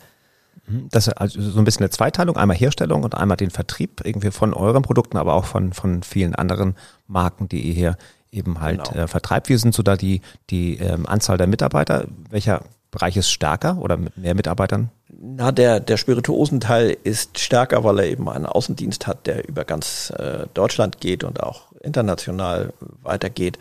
Mhm. 0.66 0.88
Das 0.90 1.08
ist 1.08 1.14
also 1.14 1.40
so 1.40 1.58
ein 1.58 1.64
bisschen 1.64 1.82
eine 1.82 1.90
Zweiteilung, 1.90 2.36
einmal 2.36 2.56
Herstellung 2.56 3.02
und 3.02 3.14
einmal 3.14 3.36
den 3.36 3.50
Vertrieb 3.50 4.02
irgendwie 4.04 4.30
von 4.30 4.54
euren 4.54 4.82
Produkten, 4.82 5.16
aber 5.16 5.34
auch 5.34 5.46
von, 5.46 5.72
von 5.72 6.02
vielen 6.02 6.34
anderen 6.34 6.76
Marken, 7.08 7.48
die 7.48 7.62
ihr 7.62 7.74
hier 7.74 7.96
eben 8.36 8.60
halt 8.60 8.90
genau. 8.90 9.04
äh, 9.04 9.08
vertreibt. 9.08 9.48
Wie 9.48 9.56
sind 9.56 9.74
so 9.74 9.82
da 9.82 9.96
die, 9.96 10.20
die 10.50 10.78
ähm, 10.78 11.06
Anzahl 11.06 11.38
der 11.38 11.46
Mitarbeiter? 11.46 12.06
Welcher 12.30 12.62
Bereich 12.90 13.16
ist 13.16 13.30
stärker 13.30 13.78
oder 13.78 13.96
mit 13.96 14.16
mehr 14.16 14.34
Mitarbeitern? 14.34 14.90
Na, 15.08 15.52
der, 15.52 15.80
der 15.80 15.96
Spirituosenteil 15.96 16.96
ist 17.04 17.38
stärker, 17.38 17.84
weil 17.84 17.98
er 18.00 18.06
eben 18.06 18.28
einen 18.28 18.46
Außendienst 18.46 19.06
hat, 19.06 19.26
der 19.26 19.48
über 19.48 19.64
ganz 19.64 20.10
äh, 20.16 20.46
Deutschland 20.54 21.00
geht 21.00 21.24
und 21.24 21.42
auch 21.42 21.72
international 21.82 22.72
weitergeht. 23.02 23.58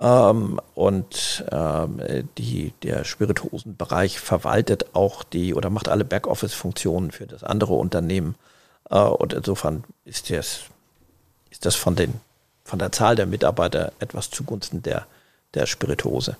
Ähm, 0.00 0.60
und 0.74 1.44
ähm, 1.50 2.00
die, 2.36 2.72
der 2.82 3.04
Spirituosenbereich 3.04 4.18
verwaltet 4.20 4.94
auch 4.94 5.22
die 5.22 5.54
oder 5.54 5.70
macht 5.70 5.88
alle 5.88 6.04
Backoffice-Funktionen 6.04 7.10
für 7.10 7.26
das 7.26 7.44
andere 7.44 7.74
Unternehmen. 7.74 8.34
Äh, 8.90 8.98
und 8.98 9.32
insofern 9.32 9.84
ist 10.04 10.30
das, 10.30 10.62
ist 11.50 11.66
das 11.66 11.74
von, 11.74 11.94
den, 11.94 12.14
von 12.64 12.78
der 12.78 12.92
Zahl 12.92 13.16
der 13.16 13.26
Mitarbeiter 13.26 13.92
etwas 13.98 14.30
zugunsten 14.30 14.82
der, 14.82 15.06
der 15.54 15.66
Spirituose. 15.66 16.36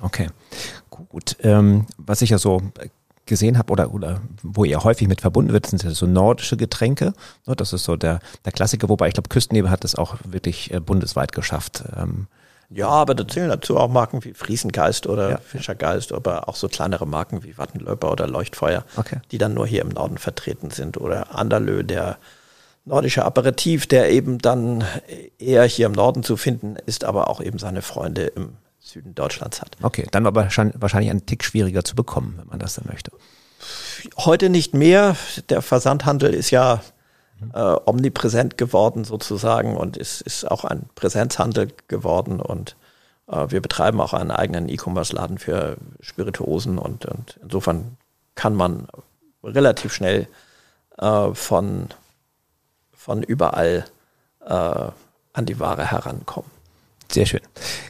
Okay, 0.00 0.28
gut. 0.90 1.36
Ähm, 1.40 1.86
was 1.96 2.22
ich 2.22 2.30
ja 2.30 2.38
so 2.38 2.60
gesehen 3.26 3.56
habe 3.56 3.72
oder, 3.72 3.94
oder 3.94 4.20
wo 4.42 4.64
ihr 4.64 4.82
häufig 4.82 5.06
mit 5.08 5.20
verbunden 5.20 5.52
wird, 5.52 5.66
sind 5.66 5.80
so 5.80 6.06
nordische 6.06 6.56
Getränke. 6.56 7.14
Ne, 7.46 7.54
das 7.54 7.72
ist 7.72 7.84
so 7.84 7.96
der, 7.96 8.18
der 8.44 8.52
Klassiker, 8.52 8.88
wobei 8.88 9.08
ich 9.08 9.14
glaube, 9.14 9.28
Küstennebel 9.28 9.70
hat 9.70 9.84
es 9.84 9.94
auch 9.94 10.16
wirklich 10.24 10.72
äh, 10.72 10.80
bundesweit 10.80 11.32
geschafft. 11.32 11.84
Ähm, 11.96 12.26
ja, 12.74 12.88
aber 12.88 13.14
da 13.14 13.28
zählen 13.28 13.50
dazu 13.50 13.76
auch 13.76 13.88
Marken 13.88 14.24
wie 14.24 14.32
Friesengeist 14.32 15.06
oder 15.06 15.30
ja. 15.30 15.36
Fischergeist, 15.38 16.12
aber 16.12 16.48
auch 16.48 16.56
so 16.56 16.68
kleinere 16.68 17.06
Marken 17.06 17.44
wie 17.44 17.58
Wattenlöper 17.58 18.10
oder 18.10 18.26
Leuchtfeuer, 18.26 18.84
okay. 18.96 19.20
die 19.30 19.38
dann 19.38 19.52
nur 19.54 19.66
hier 19.66 19.82
im 19.82 19.90
Norden 19.90 20.16
vertreten 20.16 20.70
sind. 20.70 20.96
Oder 20.98 21.34
Anderlö, 21.34 21.84
der 21.84 22.16
nordische 22.84 23.24
Aperitif, 23.24 23.86
der 23.86 24.10
eben 24.10 24.38
dann 24.38 24.84
eher 25.38 25.64
hier 25.64 25.86
im 25.86 25.92
Norden 25.92 26.22
zu 26.22 26.36
finden 26.36 26.76
ist, 26.86 27.04
aber 27.04 27.28
auch 27.28 27.40
eben 27.40 27.58
seine 27.58 27.82
Freunde 27.82 28.26
im 28.26 28.56
Süden 28.80 29.14
Deutschlands 29.14 29.60
hat. 29.60 29.76
Okay, 29.82 30.06
dann 30.10 30.26
aber 30.26 30.44
wahrscheinlich 30.44 31.10
ein 31.10 31.24
Tick 31.26 31.44
schwieriger 31.44 31.84
zu 31.84 31.94
bekommen, 31.94 32.34
wenn 32.38 32.48
man 32.48 32.58
das 32.58 32.74
dann 32.74 32.86
möchte. 32.88 33.12
Heute 34.16 34.50
nicht 34.50 34.74
mehr. 34.74 35.16
Der 35.48 35.62
Versandhandel 35.62 36.34
ist 36.34 36.50
ja 36.50 36.82
äh, 37.54 37.76
omnipräsent 37.86 38.58
geworden 38.58 39.04
sozusagen 39.04 39.76
und 39.76 39.96
ist, 39.96 40.20
ist 40.22 40.50
auch 40.50 40.64
ein 40.64 40.88
Präsenzhandel 40.94 41.68
geworden 41.88 42.40
und 42.40 42.76
äh, 43.28 43.50
wir 43.50 43.60
betreiben 43.60 44.00
auch 44.00 44.12
einen 44.12 44.30
eigenen 44.30 44.68
E-Commerce-Laden 44.68 45.38
für 45.38 45.76
Spirituosen 46.00 46.78
und, 46.78 47.06
und, 47.06 47.38
insofern 47.42 47.96
kann 48.34 48.54
man 48.54 48.88
relativ 49.42 49.92
schnell 49.92 50.28
äh, 50.98 51.34
von, 51.34 51.88
von 53.02 53.22
überall 53.22 53.84
äh, 54.46 54.52
an 54.52 55.46
die 55.46 55.58
Ware 55.58 55.90
herankommen. 55.90 56.50
Sehr 57.10 57.26
schön. 57.26 57.40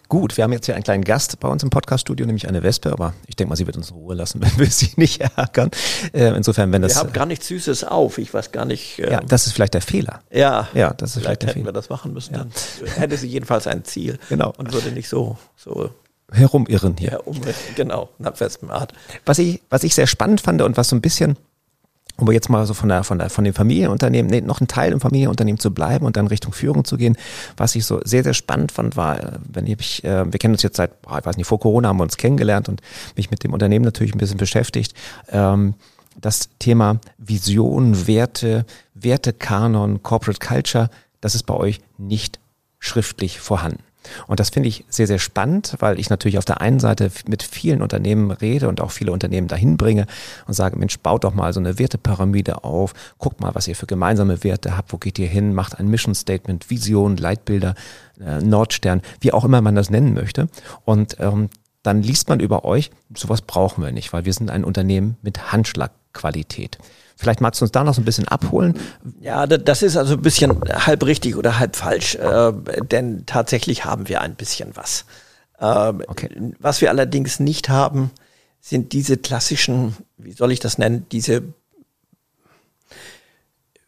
Gut, 0.09 0.37
wir 0.37 0.43
haben 0.43 0.53
jetzt 0.53 0.67
hier 0.67 0.75
einen 0.75 0.83
kleinen 0.83 1.05
Gast 1.05 1.39
bei 1.39 1.49
uns 1.49 1.63
im 1.63 1.71
Podcast-Studio, 1.71 2.27
nämlich 2.27 2.49
eine 2.49 2.63
Wespe, 2.63 2.91
aber 2.91 3.13
ich 3.27 3.37
denke 3.37 3.51
mal, 3.51 3.57
sie 3.57 3.67
wird 3.67 3.77
uns 3.77 3.91
in 3.91 3.97
Ruhe 3.97 4.15
lassen, 4.15 4.41
wenn 4.43 4.59
wir 4.59 4.67
sie 4.67 4.91
nicht 4.97 5.21
ärgern. 5.21 5.71
Äh, 6.13 6.35
insofern, 6.35 6.73
wenn 6.73 6.83
das. 6.83 6.95
Wir 6.95 7.01
haben 7.01 7.13
gar 7.13 7.27
nichts 7.27 7.47
Süßes 7.47 7.85
auf. 7.85 8.19
Ich 8.19 8.33
weiß 8.33 8.53
gar 8.53 8.65
nicht. 8.65 8.99
Ähm, 8.99 9.13
ja, 9.13 9.21
das 9.21 9.47
ist 9.47 9.53
vielleicht 9.53 9.75
der 9.75 9.83
Fehler. 9.83 10.23
Ja, 10.31 10.69
ja 10.73 10.93
das 10.95 11.11
ist 11.11 11.23
vielleicht, 11.23 11.25
vielleicht 11.25 11.43
der 11.43 11.49
hätten 11.51 11.59
Fehler. 11.61 11.69
wir 11.69 11.73
das 11.73 11.91
machen 11.91 12.15
müssen. 12.15 12.35
Ja. 12.35 12.47
Dann 12.81 12.89
hätte 12.95 13.17
sie 13.19 13.29
jedenfalls 13.29 13.67
ein 13.67 13.85
Ziel. 13.85 14.19
Genau. 14.29 14.53
Und 14.57 14.73
würde 14.73 14.91
nicht 14.91 15.09
so, 15.09 15.37
so 15.57 15.91
herumirren 16.33 16.97
hier. 16.99 17.11
Herumirren, 17.11 17.55
genau, 17.77 18.09
nach 18.19 18.41
Wespenart. 18.41 18.93
Was 19.27 19.39
ich, 19.39 19.61
was 19.69 19.85
ich 19.85 19.95
sehr 19.95 20.07
spannend 20.07 20.41
fand 20.41 20.63
und 20.63 20.77
was 20.77 20.89
so 20.89 20.97
ein 20.97 21.03
bisschen 21.03 21.37
um 22.17 22.31
jetzt 22.31 22.49
mal 22.49 22.67
so 22.67 22.75
von 22.75 22.89
der, 22.89 23.05
von 23.05 23.19
der, 23.19 23.31
von 23.31 23.45
dem 23.45 23.55
Familienunternehmen, 23.55 24.31
nee, 24.31 24.41
noch 24.41 24.61
ein 24.61 24.69
Teil 24.69 24.93
im 24.93 25.01
Familienunternehmen 25.01 25.59
zu 25.59 25.73
bleiben 25.73 26.07
und 26.07 26.17
dann 26.17 26.27
Richtung 26.27 26.53
Führung 26.53 26.85
zu 26.85 26.97
gehen. 26.97 27.17
Was 27.57 27.75
ich 27.75 27.85
so 27.85 28.01
sehr, 28.05 28.23
sehr 28.23 28.35
spannend 28.35 28.73
fand, 28.73 28.97
war, 28.97 29.19
äh, 29.19 29.39
wenn 29.51 29.67
ich, 29.67 30.05
äh, 30.05 30.31
wir 30.31 30.39
kennen 30.39 30.55
uns 30.55 30.63
jetzt 30.63 30.77
seit, 30.77 30.93
ich 31.05 31.27
weiß 31.27 31.37
nicht, 31.37 31.47
vor 31.47 31.59
Corona 31.59 31.89
haben 31.89 31.99
wir 31.99 32.05
uns 32.05 32.17
kennengelernt 32.17 32.69
und 32.69 32.81
mich 33.17 33.31
mit 33.31 33.45
dem 33.45 33.53
Unternehmen 33.53 33.85
natürlich 33.85 34.15
ein 34.15 34.19
bisschen 34.19 34.37
beschäftigt. 34.37 34.95
Ähm, 35.31 35.75
das 36.21 36.51
Thema 36.59 37.01
Vision, 37.19 38.07
Werte, 38.07 38.67
Wertekanon, 38.95 40.03
Corporate 40.03 40.47
Culture, 40.47 40.91
das 41.21 41.35
ist 41.35 41.45
bei 41.45 41.55
euch 41.55 41.81
nicht 41.99 42.39
schriftlich 42.79 43.41
vorhanden. 43.41 43.83
Und 44.27 44.41
das 44.41 44.51
finde 44.51 44.69
ich 44.69 44.85
sehr, 44.89 45.07
sehr 45.07 45.19
spannend, 45.19 45.77
weil 45.79 45.99
ich 45.99 46.11
natürlich 46.11 46.39
auf 46.39 46.45
der 46.45 46.61
einen 46.61 46.81
Seite 46.81 47.11
mit 47.27 47.43
vielen 47.43 47.83
Unternehmen 47.83 48.31
rede 48.31 48.69
und 48.69 48.81
auch 48.81 48.91
viele 48.91 49.13
Unternehmen 49.13 49.49
dahin 49.49 49.77
bringe 49.77 50.07
und 50.47 50.55
sage, 50.55 50.79
Mensch, 50.79 50.99
baut 50.99 51.25
doch 51.25 51.35
mal 51.35 51.53
so 51.53 51.61
eine 51.61 51.79
Wertepyramide 51.79 52.65
auf, 52.65 52.95
guckt 53.19 53.41
mal, 53.41 53.55
was 53.55 53.69
ihr 53.69 53.77
für 53.77 53.87
gemeinsame 53.87 54.45
Werte 54.45 54.77
habt, 54.77 54.93
wo 54.93 54.99
geht 54.99 55.19
ihr 55.19 55.29
hin, 55.29 55.55
macht 55.55 55.79
ein 55.79 55.89
Mission 55.89 56.15
Statement, 56.15 56.71
Vision, 56.71 57.17
Leitbilder, 57.17 57.75
äh, 58.21 58.41
Nordstern, 58.41 59.03
wie 59.21 59.33
auch 59.33 59.45
immer 59.45 59.61
man 59.61 59.75
das 59.75 59.91
nennen 59.91 60.15
möchte. 60.15 60.49
Und 60.85 61.17
ähm, 61.21 61.49
dann 61.83 62.03
liest 62.03 62.29
man 62.29 62.41
über 62.41 62.65
euch, 62.65 62.91
sowas 63.15 63.43
brauchen 63.43 63.83
wir 63.83 63.93
nicht, 63.93 64.13
weil 64.13 64.25
wir 64.25 64.33
sind 64.33 64.51
ein 64.51 64.65
Unternehmen 64.65 65.17
mit 65.23 65.53
Handschlagqualität. 65.53 66.79
Vielleicht 67.17 67.41
magst 67.41 67.61
du 67.61 67.65
uns 67.65 67.73
da 67.73 67.85
noch 67.85 67.95
so 67.95 68.01
ein 68.01 68.05
bisschen 68.05 68.29
abholen. 68.29 68.79
Ja, 69.21 69.47
das 69.47 69.83
ist 69.83 69.97
also 69.97 70.15
ein 70.15 70.23
bisschen 70.23 70.61
halb 70.87 71.05
richtig 71.05 71.37
oder 71.37 71.59
halb 71.59 71.77
falsch, 71.77 72.17
äh, 72.17 72.53
denn 72.91 73.25
tatsächlich 73.27 73.85
haben 73.85 74.09
wir 74.09 74.21
ein 74.21 74.35
bisschen 74.35 74.71
was. 74.75 75.05
Äh, 75.59 75.93
okay. 76.09 76.29
Was 76.59 76.81
wir 76.81 76.91
allerdings 76.91 77.41
nicht 77.41 77.69
haben, 77.69 78.11
sind 78.61 78.93
diese 78.93 79.17
klassischen, 79.17 79.97
wie 80.17 80.33
soll 80.33 80.53
ich 80.53 80.61
das 80.61 80.79
nennen, 80.79 81.07
diese 81.11 81.43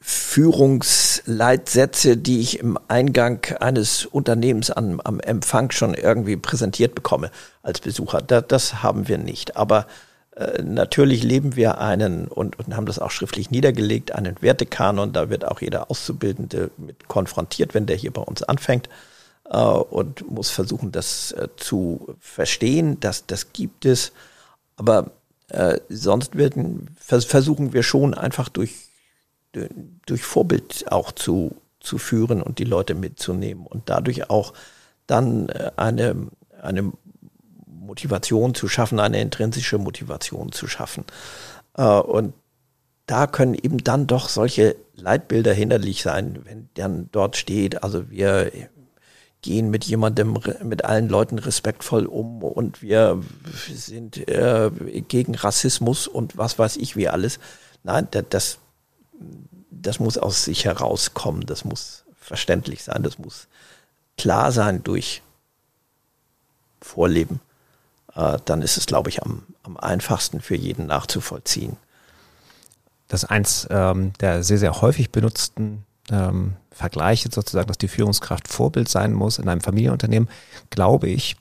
Führungsleitsätze, 0.01 2.17
die 2.19 2.41
ich 2.41 2.59
im 2.59 2.79
Eingang 2.89 3.47
eines 3.61 4.05
Unternehmens 4.05 4.71
am, 4.71 5.01
am 5.01 5.19
Empfang 5.19 5.71
schon 5.71 5.95
irgendwie 5.95 6.37
präsentiert 6.37 6.95
bekomme 6.95 7.31
als 7.63 7.81
Besucher. 7.81 8.21
Da, 8.21 8.43
das 8.43 8.83
haben 8.83 9.09
wir 9.09 9.17
nicht. 9.17 9.57
Aber 9.57 9.87
natürlich 10.63 11.23
leben 11.23 11.55
wir 11.55 11.79
einen 11.79 12.27
und, 12.27 12.59
und 12.59 12.75
haben 12.75 12.87
das 12.87 12.99
auch 12.99 13.11
schriftlich 13.11 13.51
niedergelegt, 13.51 14.13
einen 14.13 14.37
Wertekanon. 14.41 15.13
Da 15.13 15.31
wird 15.31 15.45
auch 15.45 15.61
jeder 15.61 15.91
Auszubildende 15.91 16.71
mit 16.77 17.07
konfrontiert, 17.09 17.75
wenn 17.75 17.87
der 17.87 17.97
hier 17.97 18.13
bei 18.13 18.23
uns 18.23 18.43
anfängt 18.43 18.89
äh, 19.49 19.57
und 19.59 20.29
muss 20.29 20.51
versuchen, 20.51 20.91
das 20.91 21.33
äh, 21.33 21.49
zu 21.57 22.17
verstehen. 22.19 22.99
Das, 23.01 23.27
das 23.27 23.53
gibt 23.53 23.85
es. 23.85 24.13
Aber 24.77 25.13
äh, 25.49 25.79
sonst 25.89 26.37
werden, 26.37 26.89
vers 26.99 27.25
versuchen 27.25 27.73
wir 27.73 27.85
schon 27.85 28.15
einfach 28.15 28.49
durch, 28.49 28.73
durch 30.07 30.23
Vorbild 30.23 30.91
auch 30.91 31.13
zu, 31.13 31.57
zu 31.79 31.99
führen 31.99 32.43
und 32.43 32.59
die 32.59 32.65
Leute 32.65 32.95
mitzunehmen 32.95 33.67
und 33.67 33.89
dadurch 33.89 34.31
auch 34.31 34.53
dann 35.07 35.49
äh, 35.49 35.71
eine, 35.77 36.29
eine 36.61 36.93
Motivation 37.87 38.55
zu 38.55 38.69
schaffen, 38.69 39.01
eine 39.01 39.21
intrinsische 39.21 39.79
Motivation 39.79 40.53
zu 40.53 40.67
schaffen. 40.67 41.05
Äh, 41.77 41.85
und 41.85 42.35
da 43.07 43.27
können 43.27 43.55
eben 43.55 43.79
dann 43.85 44.07
doch 44.07 44.29
solche 44.29 44.77
Leitbilder 44.95 45.53
hinderlich 45.53 46.03
sein, 46.03 46.41
wenn 46.45 46.69
dann 46.75 47.09
dort 47.13 47.37
steht, 47.37 47.83
also 47.83 48.11
wir, 48.11 48.51
gehen 49.45 49.69
mit 49.69 49.85
jemandem, 49.85 50.39
mit 50.63 50.87
allen 50.87 51.07
Leuten 51.11 51.39
respektvoll 51.39 52.07
um 52.07 52.43
und 52.43 52.81
wir 52.81 53.21
sind 53.71 54.27
äh, 54.27 54.71
gegen 55.07 55.35
Rassismus 55.35 56.09
und 56.09 56.39
was 56.39 56.59
weiß 56.59 56.79
ich 56.79 56.97
wie 56.97 57.11
alles. 57.11 57.39
Nein, 57.83 58.09
das, 58.31 58.57
das 59.71 60.01
muss 60.01 60.17
aus 60.17 60.45
sich 60.45 60.65
herauskommen, 60.65 61.45
das 61.45 61.67
muss 61.67 62.07
verständlich 62.19 62.85
sein, 62.85 63.03
das 63.03 63.19
muss 63.19 63.49
klar 64.17 64.51
sein 64.51 64.83
durch 64.83 65.21
Vorleben. 66.81 67.41
Äh, 68.15 68.39
dann 68.45 68.63
ist 68.63 68.77
es, 68.77 68.87
glaube 68.87 69.11
ich, 69.11 69.23
am, 69.23 69.43
am 69.63 69.77
einfachsten 69.77 70.41
für 70.41 70.57
jeden 70.57 70.87
nachzuvollziehen. 70.87 71.77
Das 73.09 73.25
ist 73.25 73.31
eins 73.31 73.67
ähm, 73.71 74.13
der 74.21 74.43
sehr, 74.43 74.59
sehr 74.59 74.81
häufig 74.81 75.13
benutzten 75.13 75.85
ähm, 76.11 76.55
Vergleiche 76.71 77.29
sozusagen, 77.31 77.69
dass 77.69 77.79
die 77.79 77.89
Führungskraft 77.89 78.49
Vorbild 78.49 78.89
sein 78.89 79.13
muss 79.13 79.39
in 79.39 79.49
einem 79.49 79.61
Familienunternehmen, 79.61 80.29
glaube 80.71 81.09
ich, 81.09 81.37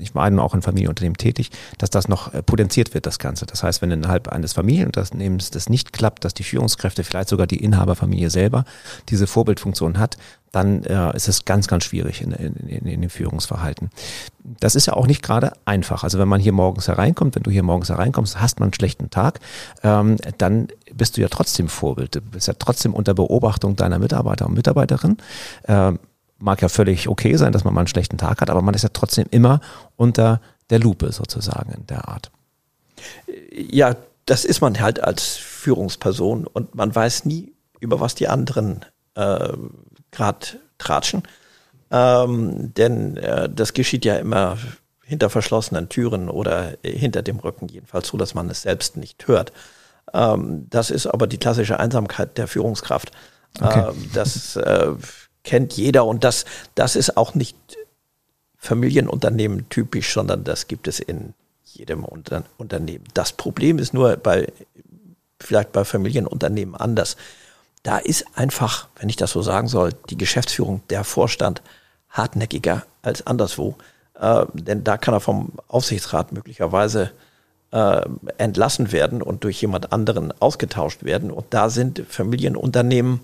ich 0.00 0.14
war 0.14 0.28
auch 0.42 0.54
in 0.54 0.62
Familienunternehmen 0.62 1.16
tätig, 1.16 1.50
dass 1.78 1.90
das 1.90 2.08
noch 2.08 2.32
äh, 2.34 2.42
potenziert 2.42 2.94
wird, 2.94 3.06
das 3.06 3.18
Ganze. 3.18 3.46
Das 3.46 3.62
heißt, 3.62 3.82
wenn 3.82 3.90
innerhalb 3.90 4.28
eines 4.28 4.52
Familienunternehmens 4.52 5.50
das 5.50 5.68
nicht 5.68 5.92
klappt, 5.92 6.24
dass 6.24 6.34
die 6.34 6.44
Führungskräfte, 6.44 7.04
vielleicht 7.04 7.28
sogar 7.28 7.46
die 7.46 7.62
Inhaberfamilie 7.62 8.30
selber, 8.30 8.64
diese 9.08 9.26
Vorbildfunktion 9.26 9.98
hat, 9.98 10.16
dann 10.52 10.82
äh, 10.84 11.14
ist 11.14 11.28
es 11.28 11.44
ganz, 11.44 11.68
ganz 11.68 11.84
schwierig 11.84 12.22
in, 12.22 12.32
in, 12.32 12.54
in, 12.54 12.86
in 12.86 13.00
dem 13.02 13.10
Führungsverhalten. 13.10 13.90
Das 14.60 14.74
ist 14.74 14.86
ja 14.86 14.94
auch 14.94 15.06
nicht 15.06 15.22
gerade 15.22 15.52
einfach. 15.66 16.04
Also 16.04 16.18
wenn 16.18 16.28
man 16.28 16.40
hier 16.40 16.52
morgens 16.52 16.88
hereinkommt, 16.88 17.34
wenn 17.34 17.42
du 17.42 17.50
hier 17.50 17.62
morgens 17.62 17.90
hereinkommst, 17.90 18.40
hast 18.40 18.60
man 18.60 18.68
einen 18.68 18.74
schlechten 18.74 19.10
Tag, 19.10 19.40
ähm, 19.82 20.16
dann 20.38 20.68
bist 20.94 21.16
du 21.16 21.20
ja 21.20 21.28
trotzdem 21.28 21.68
Vorbild. 21.68 22.14
Du 22.14 22.20
bist 22.20 22.48
ja 22.48 22.54
trotzdem 22.58 22.94
unter 22.94 23.14
Beobachtung 23.14 23.76
deiner 23.76 23.98
Mitarbeiter 23.98 24.46
und 24.46 24.54
Mitarbeiterin. 24.54 25.18
Ähm, 25.66 25.98
mag 26.38 26.62
ja 26.62 26.68
völlig 26.68 27.08
okay 27.08 27.36
sein, 27.36 27.52
dass 27.52 27.64
man 27.64 27.74
mal 27.74 27.80
einen 27.80 27.88
schlechten 27.88 28.18
Tag 28.18 28.40
hat, 28.40 28.50
aber 28.50 28.62
man 28.62 28.74
ist 28.74 28.82
ja 28.82 28.90
trotzdem 28.92 29.26
immer 29.30 29.60
unter 29.96 30.40
der 30.70 30.78
Lupe 30.78 31.12
sozusagen 31.12 31.72
in 31.72 31.86
der 31.86 32.08
Art. 32.08 32.30
Ja, 33.52 33.96
das 34.26 34.44
ist 34.44 34.60
man 34.60 34.80
halt 34.80 35.02
als 35.02 35.36
Führungsperson 35.36 36.46
und 36.46 36.74
man 36.74 36.94
weiß 36.94 37.24
nie, 37.24 37.52
über 37.80 38.00
was 38.00 38.14
die 38.14 38.28
anderen 38.28 38.84
äh, 39.14 39.52
gerade 40.10 40.46
tratschen. 40.78 41.22
Ähm, 41.90 42.74
denn 42.74 43.16
äh, 43.16 43.48
das 43.48 43.72
geschieht 43.72 44.04
ja 44.04 44.16
immer 44.16 44.58
hinter 45.02 45.30
verschlossenen 45.30 45.88
Türen 45.88 46.28
oder 46.28 46.74
hinter 46.84 47.22
dem 47.22 47.38
Rücken, 47.38 47.68
jedenfalls 47.68 48.08
so, 48.08 48.18
dass 48.18 48.34
man 48.34 48.50
es 48.50 48.62
selbst 48.62 48.98
nicht 48.98 49.26
hört. 49.26 49.52
Ähm, 50.12 50.66
das 50.68 50.90
ist 50.90 51.06
aber 51.06 51.26
die 51.26 51.38
klassische 51.38 51.80
Einsamkeit 51.80 52.36
der 52.36 52.46
Führungskraft. 52.46 53.12
Okay. 53.58 53.88
Ähm, 53.88 54.10
das 54.12 54.56
äh, 54.56 54.92
kennt 55.48 55.72
jeder 55.72 56.04
und 56.04 56.24
das, 56.24 56.44
das 56.74 56.94
ist 56.94 57.16
auch 57.16 57.34
nicht 57.34 57.56
Familienunternehmen 58.58 59.66
typisch, 59.70 60.12
sondern 60.12 60.44
das 60.44 60.68
gibt 60.68 60.86
es 60.88 61.00
in 61.00 61.32
jedem 61.64 62.04
Unter 62.04 62.44
Unternehmen. 62.58 63.04
Das 63.14 63.32
Problem 63.32 63.78
ist 63.78 63.94
nur 63.94 64.18
bei, 64.18 64.52
vielleicht 65.40 65.72
bei 65.72 65.86
Familienunternehmen 65.86 66.74
anders. 66.74 67.16
Da 67.82 67.96
ist 67.96 68.26
einfach, 68.34 68.88
wenn 68.96 69.08
ich 69.08 69.16
das 69.16 69.30
so 69.30 69.40
sagen 69.40 69.68
soll, 69.68 69.94
die 70.10 70.18
Geschäftsführung, 70.18 70.82
der 70.90 71.02
Vorstand 71.02 71.62
hartnäckiger 72.10 72.84
als 73.00 73.26
anderswo. 73.26 73.74
Äh, 74.20 74.44
denn 74.52 74.84
da 74.84 74.98
kann 74.98 75.14
er 75.14 75.20
vom 75.20 75.52
Aufsichtsrat 75.66 76.32
möglicherweise 76.32 77.12
äh, 77.70 78.02
entlassen 78.36 78.92
werden 78.92 79.22
und 79.22 79.44
durch 79.44 79.62
jemand 79.62 79.92
anderen 79.92 80.30
ausgetauscht 80.42 81.04
werden. 81.04 81.30
Und 81.30 81.46
da 81.50 81.70
sind 81.70 82.02
Familienunternehmen 82.06 83.20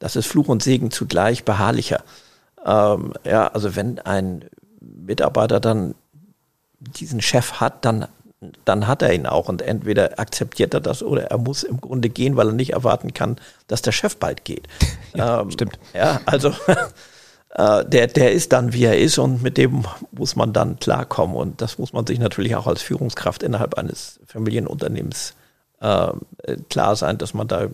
das 0.00 0.16
ist 0.16 0.26
Fluch 0.26 0.48
und 0.48 0.62
Segen 0.62 0.90
zugleich 0.90 1.44
beharrlicher. 1.44 2.02
Ähm, 2.66 3.12
ja, 3.24 3.46
also 3.46 3.76
wenn 3.76 4.00
ein 4.00 4.46
Mitarbeiter 4.80 5.60
dann 5.60 5.94
diesen 6.80 7.20
Chef 7.20 7.60
hat, 7.60 7.84
dann, 7.84 8.06
dann 8.64 8.88
hat 8.88 9.02
er 9.02 9.12
ihn 9.12 9.26
auch 9.26 9.48
und 9.48 9.62
entweder 9.62 10.18
akzeptiert 10.18 10.74
er 10.74 10.80
das 10.80 11.02
oder 11.02 11.24
er 11.24 11.38
muss 11.38 11.62
im 11.62 11.80
Grunde 11.80 12.08
gehen, 12.08 12.36
weil 12.36 12.48
er 12.48 12.54
nicht 12.54 12.72
erwarten 12.72 13.14
kann, 13.14 13.36
dass 13.68 13.82
der 13.82 13.92
Chef 13.92 14.16
bald 14.16 14.44
geht. 14.44 14.66
Ja, 15.12 15.40
ähm, 15.40 15.50
stimmt. 15.50 15.76
Ja, 15.92 16.20
also 16.24 16.54
äh, 17.50 17.84
der, 17.84 18.06
der 18.06 18.30
ist 18.30 18.52
dann, 18.52 18.72
wie 18.72 18.84
er 18.84 18.96
ist 18.96 19.18
und 19.18 19.42
mit 19.42 19.56
dem 19.58 19.84
muss 20.12 20.36
man 20.36 20.52
dann 20.52 20.78
klarkommen 20.78 21.34
und 21.34 21.60
das 21.60 21.78
muss 21.78 21.92
man 21.92 22.06
sich 22.06 22.20
natürlich 22.20 22.54
auch 22.54 22.68
als 22.68 22.80
Führungskraft 22.80 23.42
innerhalb 23.42 23.74
eines 23.74 24.20
Familienunternehmens 24.26 25.34
äh, 25.80 26.12
klar 26.68 26.94
sein, 26.94 27.18
dass 27.18 27.34
man 27.34 27.48
da 27.48 27.70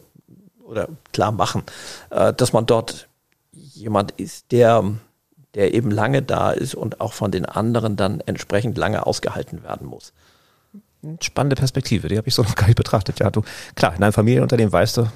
oder 0.67 0.89
klar 1.13 1.33
machen, 1.33 1.63
äh, 2.11 2.33
dass 2.33 2.53
man 2.53 2.67
dort 2.67 3.09
jemand 3.53 4.13
ist, 4.13 4.53
der, 4.53 4.85
der 5.55 5.75
eben 5.75 5.91
lange 5.91 6.23
da 6.23 6.51
ist 6.51 6.75
und 6.75 7.01
auch 7.01 7.13
von 7.13 7.31
den 7.31 7.47
anderen 7.47 7.97
dann 7.97 8.21
entsprechend 8.21 8.77
lange 8.77 9.07
ausgehalten 9.07 9.63
werden 9.63 9.87
muss. 9.87 10.13
Spannende 11.21 11.57
Perspektive, 11.57 12.09
die 12.09 12.17
habe 12.17 12.29
ich 12.29 12.35
so 12.35 12.43
noch 12.45 12.55
gar 12.55 12.67
nicht 12.67 12.77
betrachtet. 12.77 13.21
Ja, 13.21 13.31
du, 13.31 13.43
klar, 13.75 13.95
in 13.95 14.03
einem 14.03 14.13
Familienunternehmen 14.13 14.73
weißt 14.73 14.99
du, 14.99 15.11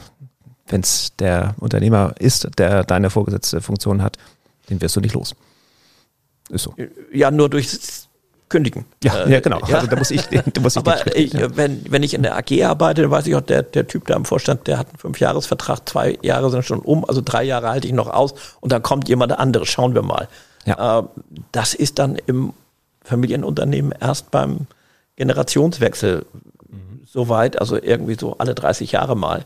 wenn 0.68 0.82
es 0.82 1.14
der 1.18 1.54
Unternehmer 1.58 2.14
ist, 2.18 2.48
der 2.58 2.84
deine 2.84 3.10
vorgesetzte 3.10 3.60
Funktion 3.60 4.02
hat, 4.02 4.16
den 4.68 4.80
wirst 4.80 4.96
du 4.96 5.00
nicht 5.00 5.14
los. 5.14 5.34
Ist 6.48 6.62
so. 6.62 6.74
Ja, 7.12 7.30
nur 7.30 7.48
durch 7.48 7.68
kündigen. 8.50 8.84
Ja, 9.02 9.24
äh, 9.24 9.32
ja 9.32 9.40
genau. 9.40 9.60
Ja. 9.66 9.76
Also 9.76 9.86
da 9.86 9.96
muss 9.96 10.10
ich, 10.10 10.22
da 10.26 10.60
muss 10.60 10.76
ich 10.76 10.80
Aber 10.80 11.16
ich, 11.16 11.32
wenn, 11.56 11.90
wenn 11.90 12.02
ich 12.02 12.12
in 12.12 12.22
der 12.22 12.36
AG 12.36 12.62
arbeite, 12.62 13.02
dann 13.02 13.10
weiß 13.10 13.26
ich 13.26 13.34
auch, 13.34 13.40
der, 13.40 13.62
der 13.62 13.86
Typ 13.86 14.06
da 14.06 14.16
im 14.16 14.26
Vorstand, 14.26 14.66
der 14.66 14.76
hat 14.76 14.88
einen 14.88 14.98
Fünfjahresvertrag, 14.98 15.88
zwei 15.88 16.18
Jahre 16.20 16.50
sind 16.50 16.64
schon 16.64 16.80
um, 16.80 17.06
also 17.08 17.22
drei 17.24 17.44
Jahre 17.44 17.70
halte 17.70 17.86
ich 17.86 17.94
noch 17.94 18.08
aus 18.08 18.34
und 18.60 18.72
dann 18.72 18.82
kommt 18.82 19.08
jemand 19.08 19.32
anderes, 19.32 19.68
schauen 19.68 19.94
wir 19.94 20.02
mal. 20.02 20.28
Ja. 20.66 20.98
Äh, 20.98 21.02
das 21.52 21.72
ist 21.72 21.98
dann 21.98 22.16
im 22.26 22.52
Familienunternehmen 23.02 23.94
erst 23.98 24.30
beim 24.30 24.66
Generationswechsel 25.16 26.26
mhm. 26.68 27.02
soweit, 27.06 27.58
also 27.58 27.80
irgendwie 27.80 28.16
so 28.18 28.36
alle 28.38 28.54
30 28.54 28.92
Jahre 28.92 29.16
mal. 29.16 29.44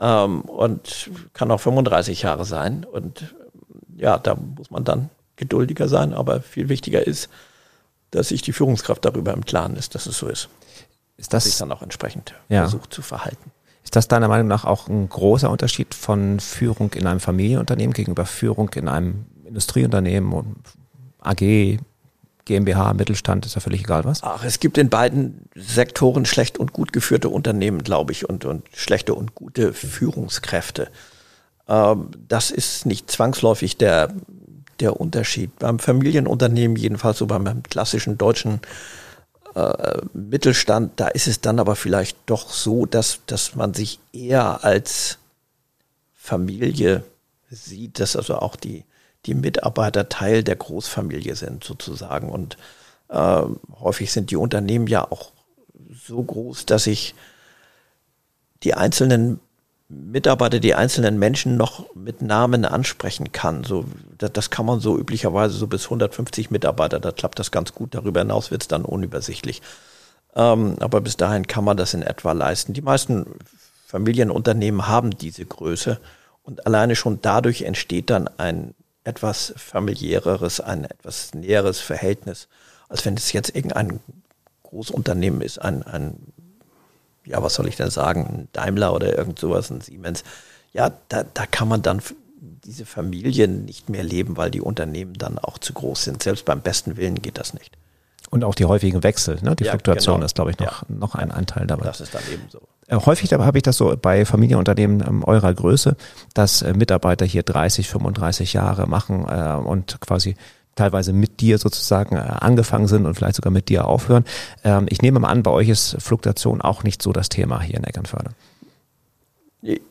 Ähm, 0.00 0.42
und 0.42 1.10
kann 1.34 1.50
auch 1.50 1.60
35 1.60 2.22
Jahre 2.22 2.44
sein. 2.44 2.86
Und 2.90 3.34
ja, 3.96 4.16
da 4.16 4.36
muss 4.36 4.70
man 4.70 4.84
dann 4.84 5.10
geduldiger 5.36 5.88
sein, 5.88 6.14
aber 6.14 6.40
viel 6.40 6.68
wichtiger 6.68 7.06
ist, 7.06 7.28
dass 8.10 8.28
sich 8.28 8.42
die 8.42 8.52
Führungskraft 8.52 9.04
darüber 9.04 9.32
im 9.32 9.44
Klaren 9.44 9.76
ist, 9.76 9.94
dass 9.94 10.06
es 10.06 10.18
so 10.18 10.28
ist. 10.28 10.48
Ist 11.16 11.32
das 11.34 11.44
sich 11.44 11.56
dann 11.56 11.72
auch 11.72 11.82
entsprechend 11.82 12.34
ja. 12.48 12.62
versucht 12.62 12.94
zu 12.94 13.02
verhalten. 13.02 13.50
Ist 13.82 13.96
das 13.96 14.06
deiner 14.06 14.28
Meinung 14.28 14.48
nach 14.48 14.64
auch 14.64 14.88
ein 14.88 15.08
großer 15.08 15.50
Unterschied 15.50 15.94
von 15.94 16.40
Führung 16.40 16.92
in 16.92 17.06
einem 17.06 17.20
Familienunternehmen 17.20 17.92
gegenüber 17.92 18.26
Führung 18.26 18.70
in 18.74 18.86
einem 18.88 19.26
Industrieunternehmen, 19.44 20.56
AG, 21.20 21.78
GmbH, 22.44 22.94
Mittelstand, 22.94 23.46
ist 23.46 23.54
ja 23.54 23.60
völlig 23.60 23.80
egal 23.80 24.04
was? 24.04 24.22
Ach, 24.22 24.44
es 24.44 24.60
gibt 24.60 24.78
in 24.78 24.88
beiden 24.88 25.48
Sektoren 25.54 26.24
schlecht 26.24 26.58
und 26.58 26.72
gut 26.72 26.92
geführte 26.92 27.28
Unternehmen, 27.28 27.82
glaube 27.82 28.12
ich, 28.12 28.28
und, 28.28 28.44
und 28.44 28.64
schlechte 28.74 29.14
und 29.14 29.34
gute 29.34 29.72
Führungskräfte. 29.72 30.88
Ähm, 31.68 32.10
das 32.26 32.50
ist 32.50 32.86
nicht 32.86 33.10
zwangsläufig 33.10 33.76
der 33.76 34.14
der 34.80 35.00
Unterschied. 35.00 35.58
Beim 35.58 35.78
Familienunternehmen, 35.78 36.76
jedenfalls 36.76 37.18
so 37.18 37.26
beim 37.26 37.62
klassischen 37.62 38.18
deutschen 38.18 38.60
äh, 39.54 39.98
Mittelstand, 40.12 40.92
da 40.96 41.08
ist 41.08 41.26
es 41.26 41.40
dann 41.40 41.58
aber 41.58 41.76
vielleicht 41.76 42.16
doch 42.26 42.50
so, 42.50 42.86
dass, 42.86 43.20
dass 43.26 43.54
man 43.54 43.74
sich 43.74 43.98
eher 44.12 44.64
als 44.64 45.18
Familie 46.14 47.04
sieht, 47.50 48.00
dass 48.00 48.16
also 48.16 48.36
auch 48.36 48.56
die, 48.56 48.84
die 49.26 49.34
Mitarbeiter 49.34 50.08
Teil 50.08 50.44
der 50.44 50.56
Großfamilie 50.56 51.34
sind 51.34 51.64
sozusagen. 51.64 52.28
Und 52.28 52.56
äh, 53.08 53.42
häufig 53.80 54.12
sind 54.12 54.30
die 54.30 54.36
Unternehmen 54.36 54.86
ja 54.86 55.10
auch 55.10 55.32
so 56.06 56.22
groß, 56.22 56.66
dass 56.66 56.86
ich 56.86 57.14
die 58.62 58.74
einzelnen 58.74 59.40
Mitarbeiter, 59.88 60.60
die 60.60 60.74
einzelnen 60.74 61.18
Menschen 61.18 61.56
noch 61.56 61.94
mit 61.94 62.20
Namen 62.20 62.66
ansprechen 62.66 63.32
kann. 63.32 63.64
So, 63.64 63.86
das, 64.18 64.32
das 64.32 64.50
kann 64.50 64.66
man 64.66 64.80
so 64.80 64.98
üblicherweise 64.98 65.56
so 65.56 65.66
bis 65.66 65.84
150 65.84 66.50
Mitarbeiter, 66.50 67.00
da 67.00 67.10
klappt 67.10 67.38
das 67.38 67.50
ganz 67.50 67.72
gut. 67.72 67.94
Darüber 67.94 68.20
hinaus 68.20 68.50
wird 68.50 68.62
es 68.62 68.68
dann 68.68 68.84
unübersichtlich. 68.84 69.62
Ähm, 70.36 70.76
aber 70.80 71.00
bis 71.00 71.16
dahin 71.16 71.46
kann 71.46 71.64
man 71.64 71.78
das 71.78 71.94
in 71.94 72.02
etwa 72.02 72.32
leisten. 72.32 72.74
Die 72.74 72.82
meisten 72.82 73.26
Familienunternehmen 73.86 74.88
haben 74.88 75.16
diese 75.16 75.46
Größe 75.46 75.98
und 76.42 76.66
alleine 76.66 76.94
schon 76.94 77.20
dadurch 77.22 77.62
entsteht 77.62 78.10
dann 78.10 78.28
ein 78.36 78.74
etwas 79.04 79.54
familiäreres, 79.56 80.60
ein 80.60 80.84
etwas 80.84 81.32
näheres 81.32 81.80
Verhältnis, 81.80 82.48
als 82.90 83.06
wenn 83.06 83.14
es 83.14 83.32
jetzt 83.32 83.56
irgendein 83.56 84.00
Großunternehmen 84.64 85.40
ist, 85.40 85.58
ein, 85.62 85.82
ein 85.82 86.18
ja, 87.28 87.42
was 87.42 87.54
soll 87.54 87.68
ich 87.68 87.76
denn 87.76 87.90
sagen, 87.90 88.26
ein 88.26 88.48
Daimler 88.52 88.92
oder 88.94 89.16
irgend 89.16 89.38
sowas, 89.38 89.70
ein 89.70 89.80
Siemens. 89.80 90.24
Ja, 90.72 90.90
da, 91.08 91.24
da 91.34 91.46
kann 91.46 91.68
man 91.68 91.82
dann 91.82 92.00
diese 92.64 92.86
Familien 92.86 93.64
nicht 93.64 93.88
mehr 93.88 94.02
leben, 94.02 94.36
weil 94.36 94.50
die 94.50 94.60
Unternehmen 94.60 95.14
dann 95.14 95.38
auch 95.38 95.58
zu 95.58 95.72
groß 95.72 96.04
sind. 96.04 96.22
Selbst 96.22 96.44
beim 96.44 96.60
besten 96.60 96.96
Willen 96.96 97.16
geht 97.22 97.38
das 97.38 97.54
nicht. 97.54 97.76
Und 98.30 98.44
auch 98.44 98.54
die 98.54 98.66
häufigen 98.66 99.02
Wechsel, 99.02 99.38
ne? 99.42 99.56
die 99.56 99.64
Ja, 99.64 99.70
Fluktuation 99.72 100.16
genau. 100.16 100.26
ist, 100.26 100.34
glaube 100.34 100.50
ich, 100.50 100.58
noch, 100.58 100.82
Ja. 100.82 100.86
noch 100.88 101.14
ein 101.14 101.30
Anteil 101.30 101.66
dabei. 101.66 101.84
Das 101.86 102.00
ist 102.02 102.14
dann 102.14 102.22
eben 102.30 102.42
so. 102.50 102.60
Äh, 102.86 102.96
Häufig 102.96 103.32
habe 103.32 103.56
ich 103.58 103.62
das 103.62 103.76
so 103.78 103.96
bei 104.00 104.24
Familienunternehmen 104.26 105.02
ähm, 105.06 105.24
eurer 105.24 105.52
Größe, 105.54 105.96
dass 106.34 106.60
äh, 106.62 106.74
Mitarbeiter 106.74 107.24
hier 107.24 107.42
30, 107.42 107.88
35 107.88 108.52
Jahre 108.52 108.86
machen 108.86 109.26
äh, 109.28 109.54
und 109.54 109.98
quasi 110.00 110.36
teilweise 110.78 111.12
mit 111.12 111.40
dir 111.40 111.58
sozusagen 111.58 112.16
äh, 112.16 112.20
angefangen 112.20 112.86
sind 112.86 113.06
und 113.06 113.14
vielleicht 113.14 113.36
sogar 113.36 113.52
mit 113.52 113.68
dir 113.68 113.86
aufhören. 113.86 114.24
Ähm, 114.64 114.86
ich 114.88 115.02
nehme 115.02 115.20
mal 115.20 115.28
an, 115.28 115.42
bei 115.42 115.50
euch 115.50 115.68
ist 115.68 115.96
Fluktuation 115.98 116.60
auch 116.60 116.84
nicht 116.84 117.02
so 117.02 117.12
das 117.12 117.28
Thema 117.28 117.60
hier 117.60 117.76
in 117.76 117.84
Eckernförde. 117.84 118.30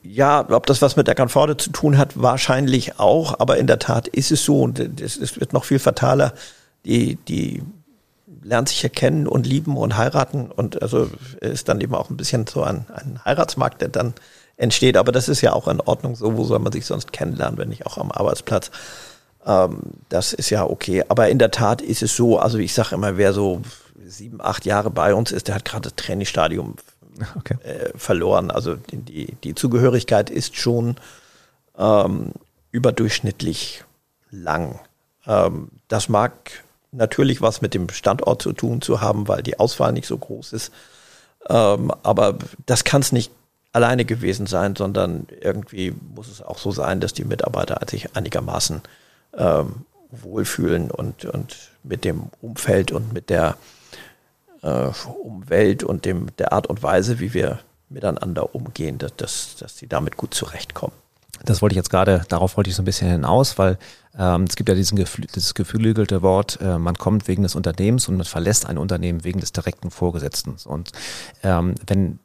Ja, 0.01 0.49
ob 0.49 0.65
das 0.65 0.81
was 0.81 0.95
mit 0.95 1.09
Eckernförde 1.09 1.57
zu 1.57 1.71
tun 1.71 1.97
hat, 1.97 2.21
wahrscheinlich 2.21 2.99
auch, 2.99 3.39
aber 3.39 3.57
in 3.57 3.67
der 3.67 3.79
Tat 3.79 4.07
ist 4.07 4.31
es 4.31 4.45
so 4.45 4.61
und 4.61 4.79
es, 4.79 5.39
wird 5.39 5.51
noch 5.51 5.65
viel 5.65 5.79
fataler. 5.79 6.33
Die, 6.85 7.15
die 7.27 7.61
lernen 8.43 8.67
sich 8.67 8.81
ja 8.81 8.87
kennen 8.87 9.27
und 9.27 9.45
lieben 9.45 9.75
und 9.75 9.97
heiraten 9.97 10.51
und 10.51 10.81
also 10.81 11.09
ist 11.41 11.67
dann 11.67 11.81
eben 11.81 11.95
auch 11.95 12.09
ein 12.09 12.15
bisschen 12.15 12.47
so 12.47 12.63
ein, 12.63 12.85
ein 12.93 13.19
Heiratsmarkt, 13.25 13.81
der 13.81 13.89
dann 13.89 14.13
entsteht, 14.55 14.95
aber 14.95 15.11
das 15.11 15.27
ist 15.27 15.41
ja 15.41 15.51
auch 15.51 15.67
in 15.67 15.81
Ordnung 15.81 16.15
so, 16.15 16.37
wo 16.37 16.45
soll 16.45 16.59
man 16.59 16.71
sich 16.71 16.85
sonst 16.85 17.11
kennenlernen, 17.11 17.57
wenn 17.57 17.69
nicht 17.69 17.85
auch 17.85 17.97
am 17.97 18.11
Arbeitsplatz. 18.11 18.71
Ähm, 19.47 19.79
das 20.09 20.33
ist 20.33 20.49
ja 20.49 20.65
okay, 20.65 21.03
aber 21.07 21.29
in 21.29 21.39
der 21.39 21.51
Tat 21.51 21.81
ist 21.81 22.03
es 22.03 22.15
so, 22.15 22.37
also 22.37 22.57
ich 22.57 22.73
sage 22.73 22.95
immer, 22.95 23.17
wer 23.17 23.33
so 23.33 23.61
sieben, 24.05 24.41
acht 24.41 24.65
Jahre 24.65 24.91
bei 24.91 25.15
uns 25.15 25.31
ist, 25.31 25.47
der 25.47 25.55
hat 25.55 25.65
gerade 25.65 25.83
das 25.83 25.95
Trainingsstadium 25.95 26.75
Okay. 27.35 27.57
äh, 27.63 27.97
verloren. 27.97 28.51
Also 28.51 28.75
die, 28.75 29.33
die, 29.43 29.55
Zugehörigkeit 29.55 30.29
ist 30.29 30.55
schon 30.55 30.97
ähm, 31.77 32.33
überdurchschnittlich 32.71 33.83
lang. 34.29 34.79
Ähm, 35.25 35.69
das 35.87 36.09
mag 36.09 36.33
natürlich 36.91 37.41
was 37.41 37.61
mit 37.61 37.73
dem 37.73 37.89
Standort 37.89 38.41
zu 38.41 38.53
tun 38.53 38.81
zu 38.81 39.01
haben, 39.01 39.27
weil 39.27 39.43
die 39.43 39.59
Auswahl 39.59 39.93
nicht 39.93 40.07
so 40.07 40.17
groß 40.17 40.53
ist. 40.53 40.71
Ähm, 41.49 41.91
aber 42.03 42.37
das 42.65 42.83
kann 42.83 43.01
es 43.01 43.11
nicht 43.11 43.31
alleine 43.73 44.05
gewesen 44.05 44.47
sein, 44.47 44.75
sondern 44.75 45.27
irgendwie 45.41 45.93
muss 46.13 46.27
es 46.27 46.41
auch 46.41 46.57
so 46.57 46.71
sein, 46.71 46.99
dass 46.99 47.13
die 47.13 47.25
Mitarbeiter 47.25 47.79
sich 47.87 48.15
einigermaßen 48.15 48.81
ähm, 49.35 49.85
wohlfühlen 50.09 50.91
und, 50.91 51.25
und 51.25 51.71
mit 51.83 52.05
dem 52.05 52.29
Umfeld 52.41 52.91
und 52.91 53.13
mit 53.13 53.29
der 53.29 53.57
äh, 54.61 54.89
Umwelt 55.23 55.83
und 55.83 56.05
dem, 56.05 56.27
der 56.37 56.53
Art 56.53 56.67
und 56.67 56.83
Weise, 56.83 57.19
wie 57.19 57.33
wir 57.33 57.59
miteinander 57.89 58.53
umgehen, 58.53 58.97
dass, 58.97 59.55
dass, 59.55 59.77
sie 59.77 59.87
damit 59.87 60.17
gut 60.17 60.33
zurechtkommen. 60.33 60.93
Das 61.45 61.61
wollte 61.61 61.73
ich 61.73 61.77
jetzt 61.77 61.89
gerade, 61.89 62.25
darauf 62.29 62.57
wollte 62.57 62.69
ich 62.69 62.75
so 62.75 62.81
ein 62.81 62.85
bisschen 62.85 63.09
hinaus, 63.09 63.57
weil 63.57 63.77
ähm, 64.17 64.43
es 64.43 64.55
gibt 64.55 64.69
ja 64.69 64.75
diesen 64.75 64.97
Geflü 64.97 65.25
dieses 65.27 65.53
geflügelte 65.53 66.21
Wort, 66.21 66.59
äh, 66.61 66.79
man 66.79 66.97
kommt 66.97 67.27
wegen 67.27 67.43
des 67.43 67.55
Unternehmens 67.55 68.07
und 68.07 68.17
man 68.17 68.25
verlässt 68.25 68.65
ein 68.65 68.77
Unternehmen 68.77 69.23
wegen 69.23 69.39
des 69.39 69.53
direkten 69.53 69.91
Vorgesetzten. 69.91 70.55
Und 70.65 70.91
ähm, 71.43 71.75
wenn 71.85 72.19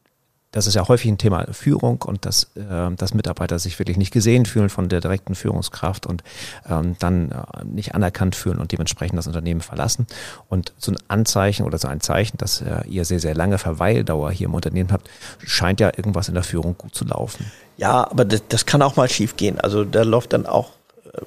das 0.52 0.66
ist 0.66 0.74
ja 0.74 0.86
häufig 0.86 1.10
ein 1.10 1.18
Thema 1.18 1.46
Führung 1.52 2.02
und 2.02 2.26
dass, 2.26 2.44
äh, 2.54 2.94
dass 2.96 3.14
Mitarbeiter 3.14 3.58
sich 3.58 3.78
wirklich 3.78 3.96
nicht 3.96 4.12
gesehen 4.12 4.44
fühlen 4.46 4.68
von 4.68 4.88
der 4.88 5.00
direkten 5.00 5.34
Führungskraft 5.34 6.06
und 6.06 6.22
ähm, 6.68 6.94
dann 6.98 7.32
äh, 7.32 7.64
nicht 7.64 7.94
anerkannt 7.94 8.36
fühlen 8.36 8.58
und 8.58 8.70
dementsprechend 8.70 9.18
das 9.18 9.26
Unternehmen 9.26 9.62
verlassen. 9.62 10.06
Und 10.48 10.74
so 10.76 10.92
ein 10.92 10.98
Anzeichen 11.08 11.64
oder 11.64 11.78
so 11.78 11.88
ein 11.88 12.00
Zeichen, 12.00 12.36
dass 12.36 12.60
äh, 12.60 12.86
ihr 12.86 13.06
sehr, 13.06 13.18
sehr 13.18 13.34
lange 13.34 13.56
Verweildauer 13.56 14.30
hier 14.30 14.46
im 14.46 14.54
Unternehmen 14.54 14.92
habt, 14.92 15.08
scheint 15.44 15.80
ja 15.80 15.90
irgendwas 15.96 16.28
in 16.28 16.34
der 16.34 16.44
Führung 16.44 16.76
gut 16.76 16.94
zu 16.94 17.06
laufen. 17.06 17.50
Ja, 17.78 18.08
aber 18.10 18.26
das, 18.26 18.42
das 18.48 18.66
kann 18.66 18.82
auch 18.82 18.96
mal 18.96 19.08
schief 19.08 19.36
gehen. 19.36 19.58
Also 19.58 19.84
da 19.84 20.02
läuft 20.02 20.34
dann 20.34 20.44
auch 20.44 20.72
äh, 21.14 21.18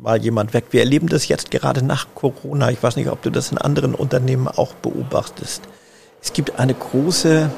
mal 0.00 0.20
jemand 0.20 0.54
weg. 0.54 0.64
Wir 0.72 0.80
erleben 0.80 1.08
das 1.08 1.28
jetzt 1.28 1.52
gerade 1.52 1.84
nach 1.84 2.08
Corona. 2.16 2.72
Ich 2.72 2.82
weiß 2.82 2.96
nicht, 2.96 3.08
ob 3.10 3.22
du 3.22 3.30
das 3.30 3.52
in 3.52 3.58
anderen 3.58 3.94
Unternehmen 3.94 4.48
auch 4.48 4.74
beobachtest. 4.74 5.62
Es 6.20 6.32
gibt 6.32 6.58
eine 6.58 6.74
große 6.74 7.48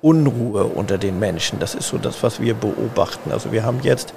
Unruhe 0.00 0.64
unter 0.64 0.98
den 0.98 1.18
Menschen. 1.18 1.58
Das 1.58 1.74
ist 1.74 1.88
so 1.88 1.98
das, 1.98 2.22
was 2.22 2.40
wir 2.40 2.54
beobachten. 2.54 3.32
Also 3.32 3.52
wir 3.52 3.64
haben 3.64 3.80
jetzt 3.82 4.14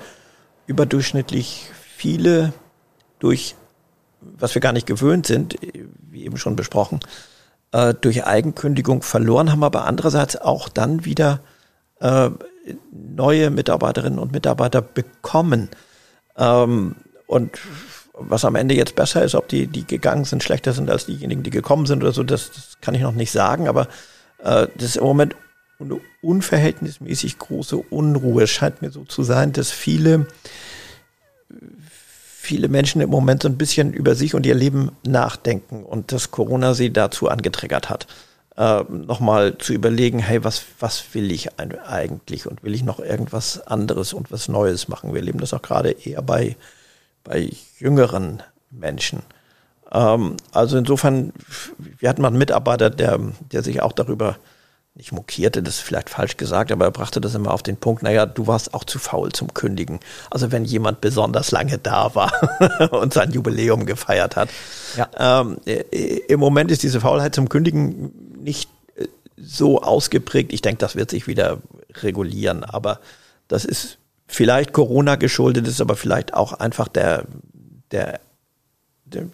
überdurchschnittlich 0.68 1.70
viele 1.96 2.54
durch, 3.20 3.56
was 4.20 4.54
wir 4.56 4.62
gar 4.62 4.74
nicht 4.74 4.88
gewöhnt 4.88 5.26
sind, 5.26 5.56
wie 6.10 6.26
eben 6.26 6.38
schon 6.38 6.56
besprochen, 6.56 7.00
äh, 7.72 7.94
durch 7.94 8.26
Eigenkündigung 8.26 9.02
verloren, 9.02 9.52
haben 9.52 9.64
aber 9.64 9.86
andererseits 9.86 10.36
auch 10.36 10.70
dann 10.70 11.06
wieder 11.06 11.40
äh, 12.00 12.30
neue 12.92 13.50
Mitarbeiterinnen 13.50 14.20
und 14.20 14.32
Mitarbeiter 14.32 14.82
bekommen. 14.82 15.70
Ähm, 16.38 16.96
und 17.28 17.60
was 18.14 18.46
am 18.46 18.56
Ende 18.56 18.76
jetzt 18.76 18.96
besser 18.96 19.24
ist, 19.24 19.36
ob 19.36 19.48
die, 19.48 19.68
die 19.68 19.86
gegangen 19.86 20.26
sind, 20.26 20.44
schlechter 20.44 20.74
sind 20.74 20.90
als 20.90 21.06
diejenigen, 21.06 21.44
die 21.44 21.50
gekommen 21.50 21.86
sind 21.86 22.04
oder 22.04 22.12
so, 22.12 22.24
das, 22.24 22.52
das 22.52 22.78
kann 22.82 22.94
ich 22.94 23.02
noch 23.02 23.14
nicht 23.14 23.32
sagen. 23.32 23.68
Aber 23.68 23.88
äh, 24.40 24.68
das 24.76 24.84
ist 24.90 24.98
im 24.98 25.04
Moment 25.04 25.36
eine 25.84 26.00
unverhältnismäßig 26.22 27.40
große 27.40 27.78
Unruhe. 27.78 28.44
Es 28.44 28.50
scheint 28.50 28.82
mir 28.82 28.92
so 28.92 29.04
zu 29.04 29.24
sein, 29.24 29.54
dass 29.54 29.72
viele, 29.72 30.28
viele 32.42 32.68
Menschen 32.68 33.02
im 33.02 33.10
Moment 33.10 33.44
so 33.44 33.50
ein 33.50 33.58
bisschen 33.58 33.94
über 33.94 34.16
sich 34.16 34.36
und 34.36 34.46
ihr 34.46 34.56
Leben 34.56 34.92
nachdenken 35.06 35.84
und 35.84 36.12
dass 36.12 36.32
Corona 36.32 36.74
sie 36.74 36.92
dazu 36.92 37.30
angetriggert 37.30 37.90
hat. 37.90 38.08
Äh, 38.58 38.84
nochmal 38.90 39.58
zu 39.58 39.74
überlegen, 39.74 40.20
hey, 40.20 40.44
was, 40.44 40.64
was 40.80 41.04
will 41.14 41.32
ich 41.32 41.58
eigentlich 41.58 42.48
und 42.48 42.64
will 42.64 42.76
ich 42.76 42.84
noch 42.84 43.00
irgendwas 43.00 43.66
anderes 43.66 44.14
und 44.14 44.32
was 44.32 44.50
Neues 44.50 44.88
machen? 44.88 45.14
Wir 45.14 45.20
erleben 45.22 45.40
das 45.40 45.54
auch 45.54 45.62
gerade 45.62 45.92
eher 45.92 46.22
bei, 46.22 46.58
bei 47.24 47.50
jüngeren 47.80 48.44
Menschen. 48.70 49.24
Ähm, 49.92 50.38
also 50.52 50.78
insofern, 50.78 51.34
wir 51.78 52.10
hatten 52.10 52.22
mal 52.22 52.30
einen 52.30 52.38
Mitarbeiter, 52.38 52.90
der, 52.90 53.20
der 53.52 53.64
sich 53.64 53.82
auch 53.82 53.94
darüber 53.94 54.38
nicht 54.94 55.14
mokierte, 55.14 55.64
das 55.64 55.76
ist 55.76 55.82
vielleicht 55.82 56.10
falsch 56.10 56.36
gesagt, 56.36 56.72
aber 56.72 56.86
er 56.86 56.92
brachte 56.92 57.22
das 57.22 57.34
immer 57.34 57.54
auf 57.54 57.64
den 57.64 57.78
Punkt, 57.78 58.04
naja, 58.04 58.26
du 58.26 58.48
warst 58.48 58.74
auch 58.74 58.84
zu 58.84 59.00
faul 59.00 59.32
zum 59.32 59.54
Kündigen. 59.54 60.00
Also 60.30 60.52
wenn 60.52 60.66
jemand 60.66 61.00
besonders 61.00 61.52
lange 61.52 61.78
da 61.78 62.14
war 62.14 62.92
und 62.92 63.14
sein 63.14 63.32
Jubiläum 63.32 63.86
gefeiert 63.86 64.36
hat. 64.36 64.50
Ja. 64.98 65.42
Ähm, 65.42 65.58
äh, 65.66 65.80
Im 66.28 66.40
Moment 66.42 66.72
ist 66.72 66.84
diese 66.84 67.00
Faulheit 67.00 67.34
zum 67.34 67.48
Kündigen 67.48 68.12
nicht 68.44 68.70
äh, 68.96 69.08
so 69.38 69.82
ausgeprägt. 69.82 70.52
Ich 70.52 70.62
denke, 70.62 70.80
das 70.80 70.98
wird 70.98 71.10
sich 71.10 71.26
wieder 71.26 71.60
regulieren, 72.02 72.66
aber 72.66 73.00
das 73.48 73.64
ist 73.64 73.98
vielleicht 74.28 74.74
Corona 74.74 75.16
geschuldet, 75.16 75.68
ist 75.68 75.80
aber 75.80 75.96
vielleicht 75.96 76.34
auch 76.34 76.52
einfach 76.52 76.90
der, 76.90 77.26
der, 77.92 78.20
der, 79.06 79.26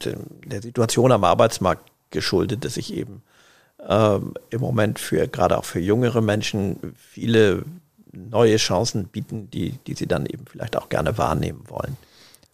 der 0.46 0.62
Situation 0.62 1.12
am 1.12 1.24
Arbeitsmarkt 1.24 1.90
geschuldet, 2.12 2.64
dass 2.64 2.76
sich 2.76 2.94
eben 2.94 3.24
ähm, 3.88 4.34
im 4.50 4.62
Moment 4.62 5.00
für 5.00 5.28
gerade 5.28 5.58
auch 5.58 5.66
für 5.66 5.80
jüngere 5.80 6.22
Menschen 6.22 6.94
viele 6.98 7.64
neue 8.12 8.58
Chancen 8.58 9.08
bieten, 9.08 9.50
die, 9.52 9.74
die 9.86 9.94
sie 9.94 10.08
dann 10.08 10.26
eben 10.26 10.46
vielleicht 10.50 10.78
auch 10.78 10.90
gerne 10.90 11.18
wahrnehmen 11.18 11.64
wollen. 11.68 11.98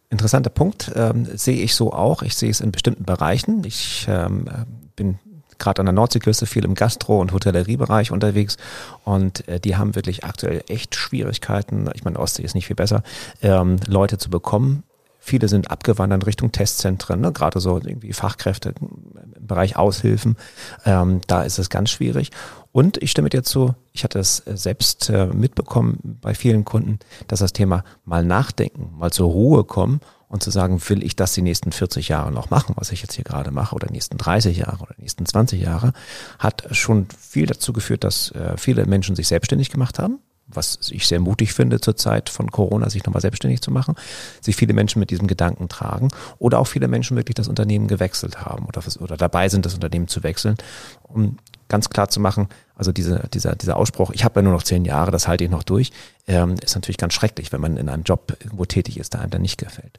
Interessanter 0.09 0.49
Punkt, 0.49 0.91
ähm, 0.95 1.25
sehe 1.35 1.61
ich 1.63 1.73
so 1.73 1.91
auch. 1.91 2.21
Ich 2.21 2.35
sehe 2.35 2.51
es 2.51 2.61
in 2.61 2.71
bestimmten 2.71 3.03
Bereichen. 3.03 3.63
Ich 3.63 4.05
ähm, 4.07 4.47
bin 4.95 5.17
gerade 5.57 5.79
an 5.79 5.85
der 5.85 5.93
Nordseeküste 5.93 6.45
viel 6.45 6.65
im 6.65 6.75
Gastro- 6.75 7.19
und 7.19 7.31
Hotelleriebereich 7.31 8.11
unterwegs 8.11 8.57
und 9.05 9.47
äh, 9.47 9.59
die 9.59 9.75
haben 9.75 9.95
wirklich 9.95 10.23
aktuell 10.23 10.63
echt 10.67 10.95
Schwierigkeiten. 10.95 11.89
Ich 11.95 12.03
meine, 12.03 12.19
Ostsee 12.19 12.43
ist 12.43 12.53
nicht 12.53 12.67
viel 12.67 12.75
besser, 12.75 13.01
ähm, 13.41 13.77
Leute 13.87 14.17
zu 14.17 14.29
bekommen. 14.29 14.83
Viele 15.25 15.47
sind 15.47 15.71
abgewandert 15.71 16.25
Richtung 16.25 16.51
Testzentren, 16.51 17.21
ne? 17.21 17.31
gerade 17.31 17.61
so 17.61 17.77
irgendwie 17.77 18.11
Fachkräfte 18.11 18.73
im 18.81 19.47
Bereich 19.47 19.77
Aushilfen. 19.77 20.35
Ähm, 20.83 21.21
da 21.27 21.43
ist 21.43 21.59
es 21.59 21.69
ganz 21.69 21.91
schwierig. 21.91 22.31
Und 22.73 23.01
ich 23.01 23.11
stimme 23.11 23.29
dir 23.29 23.41
zu, 23.41 23.73
ich 23.93 24.03
hatte 24.03 24.19
es 24.19 24.45
äh, 24.45 24.57
selbst 24.57 25.09
äh, 25.09 25.27
mitbekommen 25.27 26.17
bei 26.19 26.33
vielen 26.33 26.65
Kunden, 26.65 26.99
dass 27.29 27.39
das 27.39 27.53
Thema 27.53 27.85
mal 28.03 28.25
nachdenken, 28.25 28.91
mal 28.97 29.11
zur 29.11 29.29
Ruhe 29.29 29.63
kommen 29.63 30.01
und 30.27 30.43
zu 30.43 30.51
sagen, 30.51 30.81
will 30.89 31.03
ich 31.03 31.15
das 31.15 31.31
die 31.31 31.41
nächsten 31.41 31.71
40 31.71 32.09
Jahre 32.09 32.33
noch 32.33 32.49
machen, 32.49 32.75
was 32.77 32.91
ich 32.91 33.01
jetzt 33.01 33.13
hier 33.13 33.23
gerade 33.23 33.51
mache, 33.51 33.75
oder 33.75 33.87
die 33.87 33.93
nächsten 33.93 34.17
30 34.17 34.57
Jahre 34.57 34.81
oder 34.81 34.95
die 34.97 35.03
nächsten 35.03 35.25
20 35.25 35.61
Jahre, 35.61 35.93
hat 36.37 36.67
schon 36.71 37.07
viel 37.17 37.45
dazu 37.45 37.71
geführt, 37.71 38.03
dass 38.03 38.31
äh, 38.31 38.57
viele 38.57 38.85
Menschen 38.87 39.15
sich 39.15 39.29
selbstständig 39.29 39.69
gemacht 39.69 39.99
haben, 39.99 40.19
was 40.55 40.79
ich 40.91 41.07
sehr 41.07 41.19
mutig 41.19 41.53
finde 41.53 41.79
zur 41.79 41.95
Zeit 41.95 42.29
von 42.29 42.51
Corona, 42.51 42.89
sich 42.89 43.03
nochmal 43.03 43.21
selbstständig 43.21 43.61
zu 43.61 43.71
machen, 43.71 43.95
sich 44.41 44.55
viele 44.55 44.73
Menschen 44.73 44.99
mit 44.99 45.09
diesem 45.09 45.27
Gedanken 45.27 45.69
tragen 45.69 46.09
oder 46.39 46.59
auch 46.59 46.67
viele 46.67 46.87
Menschen 46.87 47.17
wirklich 47.17 47.35
das 47.35 47.47
Unternehmen 47.47 47.87
gewechselt 47.87 48.41
haben 48.41 48.65
oder, 48.65 48.81
oder 48.99 49.17
dabei 49.17 49.49
sind, 49.49 49.65
das 49.65 49.73
Unternehmen 49.73 50.07
zu 50.07 50.23
wechseln, 50.23 50.57
um 51.03 51.37
ganz 51.69 51.89
klar 51.89 52.09
zu 52.09 52.19
machen, 52.19 52.49
also 52.75 52.91
diese, 52.91 53.27
dieser, 53.33 53.55
dieser 53.55 53.77
Ausspruch, 53.77 54.11
ich 54.11 54.23
habe 54.23 54.39
ja 54.39 54.43
nur 54.43 54.53
noch 54.53 54.63
zehn 54.63 54.85
Jahre, 54.85 55.11
das 55.11 55.27
halte 55.27 55.43
ich 55.43 55.49
noch 55.49 55.63
durch, 55.63 55.91
ähm, 56.27 56.55
ist 56.61 56.75
natürlich 56.75 56.97
ganz 56.97 57.13
schrecklich, 57.13 57.51
wenn 57.51 57.61
man 57.61 57.77
in 57.77 57.89
einem 57.89 58.03
Job 58.03 58.35
irgendwo 58.39 58.65
tätig 58.65 58.99
ist, 58.99 59.13
der 59.13 59.21
einem 59.21 59.31
dann 59.31 59.41
nicht 59.41 59.57
gefällt. 59.57 59.97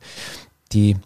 Die 0.72 0.96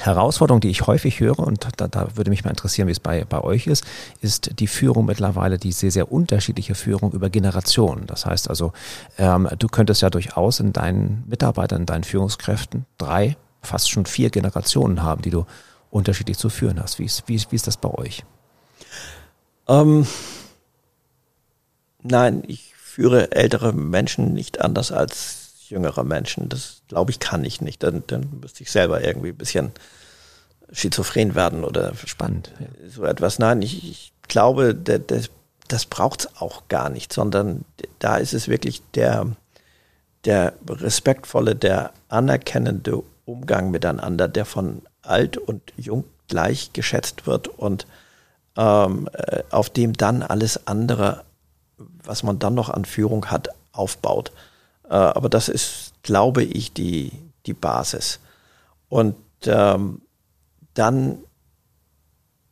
Herausforderung, 0.00 0.60
die 0.60 0.70
ich 0.70 0.86
häufig 0.86 1.18
höre, 1.18 1.40
und 1.40 1.66
da, 1.76 1.88
da 1.88 2.16
würde 2.16 2.30
mich 2.30 2.44
mal 2.44 2.50
interessieren, 2.50 2.86
wie 2.86 2.92
es 2.92 3.00
bei, 3.00 3.24
bei 3.24 3.40
euch 3.40 3.66
ist, 3.66 3.84
ist 4.20 4.60
die 4.60 4.68
Führung 4.68 5.06
mittlerweile, 5.06 5.58
die 5.58 5.72
sehr, 5.72 5.90
sehr 5.90 6.12
unterschiedliche 6.12 6.76
Führung 6.76 7.12
über 7.12 7.30
Generationen. 7.30 8.06
Das 8.06 8.24
heißt 8.24 8.48
also, 8.48 8.72
ähm, 9.18 9.48
du 9.58 9.66
könntest 9.66 10.02
ja 10.02 10.10
durchaus 10.10 10.60
in 10.60 10.72
deinen 10.72 11.24
Mitarbeitern, 11.28 11.80
in 11.80 11.86
deinen 11.86 12.04
Führungskräften 12.04 12.86
drei, 12.96 13.36
fast 13.60 13.90
schon 13.90 14.06
vier 14.06 14.30
Generationen 14.30 15.02
haben, 15.02 15.22
die 15.22 15.30
du 15.30 15.46
unterschiedlich 15.90 16.38
zu 16.38 16.48
führen 16.48 16.80
hast. 16.80 17.00
Wie 17.00 17.04
ist, 17.04 17.24
wie 17.26 17.34
ist, 17.34 17.50
wie 17.50 17.56
ist 17.56 17.66
das 17.66 17.76
bei 17.76 17.90
euch? 17.90 18.22
Ähm, 19.66 20.06
nein, 22.02 22.44
ich 22.46 22.72
führe 22.76 23.32
ältere 23.32 23.72
Menschen 23.72 24.32
nicht 24.32 24.60
anders 24.60 24.92
als 24.92 25.47
jüngere 25.70 26.04
Menschen. 26.04 26.48
Das 26.48 26.82
glaube 26.88 27.10
ich 27.10 27.20
kann 27.20 27.44
ich 27.44 27.60
nicht. 27.60 27.82
Dann, 27.82 28.02
dann 28.06 28.40
müsste 28.40 28.62
ich 28.62 28.70
selber 28.70 29.02
irgendwie 29.02 29.30
ein 29.30 29.36
bisschen 29.36 29.72
schizophren 30.72 31.34
werden 31.34 31.64
oder 31.64 31.92
spannend. 32.04 32.52
Ja. 32.58 32.66
So 32.90 33.04
etwas. 33.04 33.38
Nein, 33.38 33.62
ich, 33.62 33.88
ich 33.88 34.12
glaube, 34.28 34.74
das, 34.74 35.00
das, 35.06 35.30
das 35.68 35.86
braucht 35.86 36.20
es 36.20 36.40
auch 36.40 36.68
gar 36.68 36.90
nicht, 36.90 37.12
sondern 37.12 37.64
da 37.98 38.16
ist 38.16 38.34
es 38.34 38.48
wirklich 38.48 38.82
der, 38.94 39.26
der 40.24 40.52
respektvolle, 40.68 41.54
der 41.54 41.92
anerkennende 42.08 43.02
Umgang 43.24 43.70
miteinander, 43.70 44.28
der 44.28 44.44
von 44.44 44.82
alt 45.02 45.36
und 45.36 45.62
jung 45.76 46.04
gleich 46.28 46.72
geschätzt 46.72 47.26
wird 47.26 47.48
und 47.48 47.86
ähm, 48.56 49.08
äh, 49.12 49.42
auf 49.50 49.70
dem 49.70 49.94
dann 49.94 50.22
alles 50.22 50.66
andere, 50.66 51.24
was 51.76 52.22
man 52.22 52.38
dann 52.38 52.54
noch 52.54 52.68
an 52.68 52.84
Führung 52.84 53.26
hat, 53.26 53.48
aufbaut. 53.72 54.32
Äh, 54.88 54.94
aber 54.94 55.28
das 55.28 55.48
ist, 55.48 55.92
glaube 56.02 56.42
ich, 56.42 56.72
die, 56.72 57.12
die 57.46 57.54
Basis. 57.54 58.20
Und 58.88 59.16
ähm, 59.44 60.00
dann, 60.74 61.18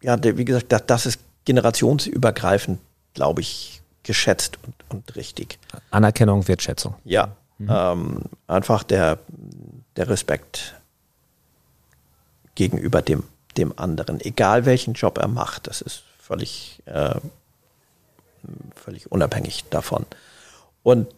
ja, 0.03 0.17
der, 0.17 0.37
wie 0.37 0.45
gesagt, 0.45 0.71
das, 0.73 0.87
das 0.87 1.07
ist 1.07 1.21
generationsübergreifend, 1.45 2.81
glaube 3.15 3.41
ich, 3.41 3.81
geschätzt 4.03 4.59
und, 4.65 4.75
und 4.89 5.17
richtig. 5.17 5.59
Anerkennung, 5.91 6.47
Wertschätzung. 6.47 6.95
Ja, 7.05 7.37
mhm. 7.59 7.69
ähm, 7.71 8.23
einfach 8.47 8.83
der, 8.83 9.19
der 9.97 10.09
Respekt 10.09 10.75
gegenüber 12.55 13.03
dem, 13.03 13.25
dem 13.57 13.79
anderen, 13.79 14.21
egal 14.21 14.65
welchen 14.67 14.95
Job 14.95 15.19
er 15.19 15.29
macht, 15.29 15.67
das 15.67 15.81
ist 15.81 16.03
völlig, 16.19 16.83
äh, 16.87 17.15
völlig 18.75 19.11
unabhängig 19.11 19.65
davon. 19.71 20.07
Und 20.83 21.09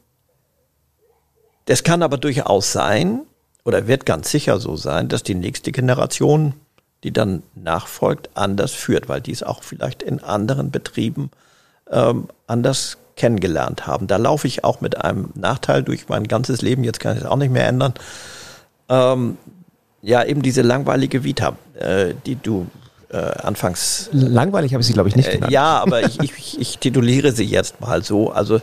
es 1.68 1.84
kann 1.84 2.02
aber 2.02 2.16
durchaus 2.16 2.72
sein, 2.72 3.20
oder 3.64 3.86
wird 3.86 4.06
ganz 4.06 4.30
sicher 4.30 4.58
so 4.58 4.76
sein, 4.76 5.08
dass 5.08 5.22
die 5.22 5.34
nächste 5.34 5.72
Generation, 5.72 6.54
die 7.04 7.12
dann 7.12 7.42
nachfolgt, 7.54 8.30
anders 8.34 8.72
führt, 8.72 9.08
weil 9.08 9.20
die 9.20 9.32
es 9.32 9.42
auch 9.42 9.62
vielleicht 9.62 10.02
in 10.02 10.24
anderen 10.24 10.70
Betrieben 10.70 11.30
ähm, 11.90 12.28
anders 12.46 12.96
kennengelernt 13.16 13.86
haben. 13.86 14.06
Da 14.06 14.16
laufe 14.16 14.46
ich 14.46 14.64
auch 14.64 14.80
mit 14.80 15.04
einem 15.04 15.30
Nachteil 15.34 15.82
durch 15.82 16.08
mein 16.08 16.26
ganzes 16.26 16.62
Leben, 16.62 16.84
jetzt 16.84 17.00
kann 17.00 17.16
ich 17.16 17.22
es 17.22 17.28
auch 17.28 17.36
nicht 17.36 17.52
mehr 17.52 17.68
ändern. 17.68 17.92
Ähm, 18.88 19.36
ja, 20.00 20.24
eben 20.24 20.40
diese 20.40 20.62
langweilige 20.62 21.24
Vita, 21.24 21.56
äh, 21.78 22.14
die 22.24 22.36
du 22.36 22.66
äh, 23.10 23.16
anfangs. 23.16 24.08
Langweilig 24.12 24.72
habe 24.72 24.80
ich 24.80 24.86
sie, 24.86 24.92
glaube 24.92 25.08
ich, 25.08 25.16
nicht 25.16 25.28
äh, 25.28 25.32
genannt. 25.32 25.50
Äh, 25.50 25.54
ja, 25.54 25.80
aber 25.80 26.04
ich, 26.04 26.20
ich, 26.20 26.60
ich, 26.60 26.78
tituliere 26.78 27.32
sie 27.32 27.44
jetzt 27.44 27.80
mal 27.80 28.02
so. 28.02 28.30
Also 28.30 28.60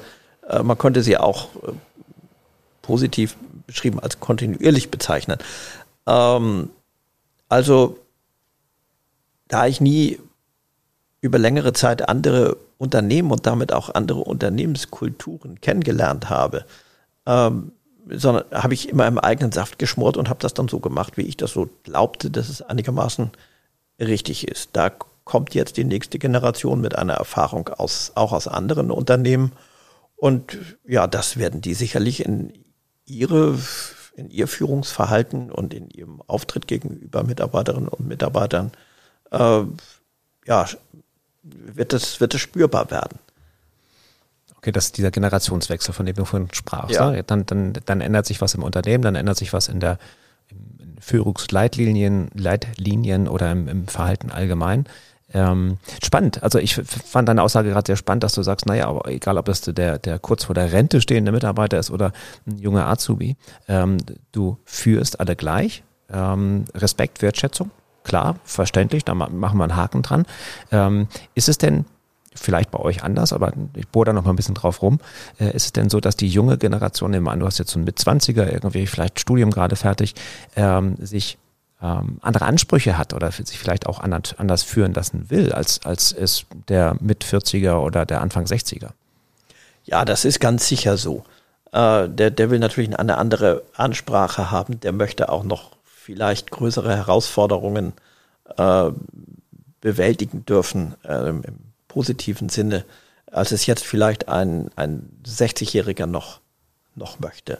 äh, 0.50 0.64
man 0.64 0.78
könnte 0.78 1.04
sie 1.04 1.18
auch 1.18 1.50
äh, 1.68 1.72
positiv 2.86 3.36
beschrieben 3.66 4.00
als 4.00 4.20
kontinuierlich 4.20 4.92
bezeichnen. 4.92 5.40
Ähm, 6.06 6.70
also, 7.50 7.98
da 9.48 9.66
ich 9.66 9.82
nie 9.82 10.20
über 11.20 11.40
längere 11.40 11.74
Zeit 11.74 12.08
andere 12.08 12.58
Unternehmen 12.78 13.32
und 13.32 13.48
damit 13.48 13.74
auch 13.74 13.94
andere 13.96 14.20
Unternehmenskulturen 14.20 15.60
kennengelernt 15.62 16.30
habe, 16.30 16.66
ähm, 17.26 17.72
sondern 18.08 18.44
habe 18.52 18.76
ich 18.76 18.88
immer 18.88 19.08
im 19.08 19.18
eigenen 19.18 19.52
Saft 19.52 19.80
geschmort 19.80 20.16
und 20.16 20.30
habe 20.30 20.40
das 20.42 20.54
dann 20.54 20.68
so 20.68 20.80
gemacht, 20.80 21.18
wie 21.18 21.24
ich 21.24 21.38
das 21.38 21.54
so 21.54 21.68
glaubte, 21.84 22.30
dass 22.30 22.50
es 22.50 22.62
einigermaßen 22.62 23.32
richtig 24.00 24.48
ist. 24.48 24.70
Da 24.74 24.92
kommt 25.24 25.56
jetzt 25.56 25.78
die 25.78 25.84
nächste 25.86 26.20
Generation 26.20 26.82
mit 26.82 26.96
einer 26.96 27.16
Erfahrung 27.16 27.70
aus, 27.70 28.12
auch 28.14 28.32
aus 28.32 28.48
anderen 28.48 28.92
Unternehmen. 28.92 29.54
Und 30.16 30.60
ja, 30.88 31.08
das 31.08 31.38
werden 31.38 31.62
die 31.62 31.74
sicherlich 31.74 32.24
in 32.24 32.54
ihre, 33.06 33.58
in 34.16 34.30
ihr 34.30 34.48
Führungsverhalten 34.48 35.52
und 35.52 35.74
in 35.74 35.90
ihrem 35.90 36.22
Auftritt 36.28 36.68
gegenüber 36.68 37.24
Mitarbeiterinnen 37.24 37.90
und 37.90 38.08
Mitarbeitern, 38.08 38.72
äh, 39.32 39.64
ja, 40.46 40.68
wird 41.44 41.94
es, 41.94 42.20
wird 42.20 42.34
es 42.34 42.42
spürbar 42.42 42.92
werden. 42.92 43.20
Okay, 44.58 44.72
das 44.72 44.86
ist 44.86 44.98
dieser 44.98 45.12
Generationswechsel, 45.12 45.94
von 45.94 46.08
dem 46.08 46.16
du 46.16 46.26
vorhin 46.26 46.50
sprachst. 46.52 46.96
Ja. 46.96 47.12
Ne? 47.12 47.24
Dann, 47.24 47.46
dann, 47.46 47.74
dann 47.86 48.02
ändert 48.02 48.26
sich 48.26 48.42
was 48.42 48.56
im 48.56 48.64
Unternehmen, 48.64 49.04
dann 49.04 49.16
ändert 49.16 49.38
sich 49.38 49.54
was 49.54 49.68
in 49.68 49.80
der 49.80 50.00
in 50.50 50.96
Führungsleitlinien 51.00 52.30
Leitlinien 52.34 53.28
oder 53.28 53.52
im, 53.52 53.68
im 53.68 53.88
Verhalten 53.88 54.32
allgemein. 54.32 54.86
Ähm, 55.34 55.78
spannend. 56.04 56.44
Also 56.44 56.60
ich 56.60 56.76
fand 56.76 57.28
deine 57.28 57.42
Aussage 57.42 57.70
gerade 57.70 57.88
sehr 57.88 57.96
spannend, 57.96 58.24
dass 58.24 58.34
du 58.34 58.44
sagst, 58.44 58.68
naja, 58.68 58.88
aber 58.88 59.10
egal 59.10 59.38
ob 59.38 59.46
das 59.46 59.62
der, 59.62 59.98
der 59.98 60.20
kurz 60.20 60.44
vor 60.46 60.56
der 60.56 60.72
Rente 60.72 61.02
stehende 61.02 61.32
Mitarbeiter 61.32 61.80
ist 61.80 61.90
oder 61.90 62.12
ein 62.46 62.58
junger 62.58 62.88
Azubi, 62.88 63.36
ähm, 63.68 63.98
du 64.32 64.58
führst 64.66 65.20
alle 65.20 65.36
gleich. 65.36 65.84
Ähm, 66.12 66.66
Respekt, 66.76 67.24
Wertschätzung, 67.24 67.72
klar, 68.04 68.36
verständlich, 68.44 69.04
da 69.04 69.16
machen 69.16 69.58
wir 69.58 69.64
einen 69.64 69.76
Haken 69.76 70.04
dran. 70.04 70.26
Ähm, 70.72 71.08
ist 71.34 71.50
es 71.50 71.58
denn 71.58 71.86
vielleicht 72.36 72.70
bei 72.70 72.80
euch 72.80 73.04
anders, 73.04 73.34
aber 73.34 73.54
ich 73.76 73.88
bohre 73.88 74.06
da 74.06 74.14
noch 74.14 74.24
mal 74.24 74.32
ein 74.32 74.36
bisschen 74.36 74.56
drauf 74.56 74.82
rum. 74.82 75.00
Äh, 75.40 75.56
ist 75.56 75.66
es 75.66 75.74
denn 75.74 75.90
so, 75.90 76.00
dass 76.00 76.16
die 76.16 76.28
junge 76.28 76.58
Generation, 76.58 77.12
nehmen 77.12 77.28
an, 77.28 77.40
du 77.40 77.46
hast 77.46 77.58
jetzt 77.58 77.72
so 77.72 77.80
einen 77.80 77.86
Mitzwanziger, 77.86 78.52
irgendwie 78.52 78.86
vielleicht 78.86 79.20
Studium 79.20 79.52
gerade 79.52 79.76
fertig, 79.76 80.14
ähm, 80.56 80.98
sich 81.00 81.38
ähm, 81.82 82.20
andere 82.22 82.46
Ansprüche 82.46 82.98
hat 82.98 83.14
oder 83.14 83.32
sich 83.32 83.60
vielleicht 83.60 83.86
auch 83.86 84.00
anders, 84.00 84.64
führen 84.64 84.94
lassen 84.94 85.30
will, 85.30 85.52
als, 85.52 85.86
als 85.86 86.12
es 86.14 86.46
der 86.70 86.96
Mit-40er 87.00 87.78
oder 87.78 88.06
der 88.06 88.22
Anfang 88.22 88.46
60er? 88.46 88.90
Ja, 89.84 90.06
das 90.06 90.26
ist 90.26 90.40
ganz 90.40 90.68
sicher 90.68 90.98
so. 90.98 91.26
Äh, 91.72 92.10
der, 92.10 92.32
der 92.32 92.50
will 92.50 92.60
natürlich 92.60 92.98
eine 92.98 93.18
andere 93.18 93.64
Ansprache 93.76 94.52
haben, 94.52 94.80
der 94.80 94.94
möchte 94.94 95.30
auch 95.30 95.44
noch 95.44 95.72
vielleicht 95.84 96.52
größere 96.52 96.96
Herausforderungen 96.96 97.94
äh, 98.58 98.92
bewältigen 99.82 100.46
dürfen, 100.46 100.96
äh, 101.04 101.30
im 101.30 101.44
positiven 101.88 102.50
Sinne, 102.50 102.86
als 103.32 103.52
es 103.52 103.66
jetzt 103.66 103.84
vielleicht 103.84 104.30
ein, 104.30 104.70
ein 104.76 105.10
60-Jähriger 105.26 106.06
noch, 106.06 106.40
noch 106.96 107.20
möchte. 107.20 107.60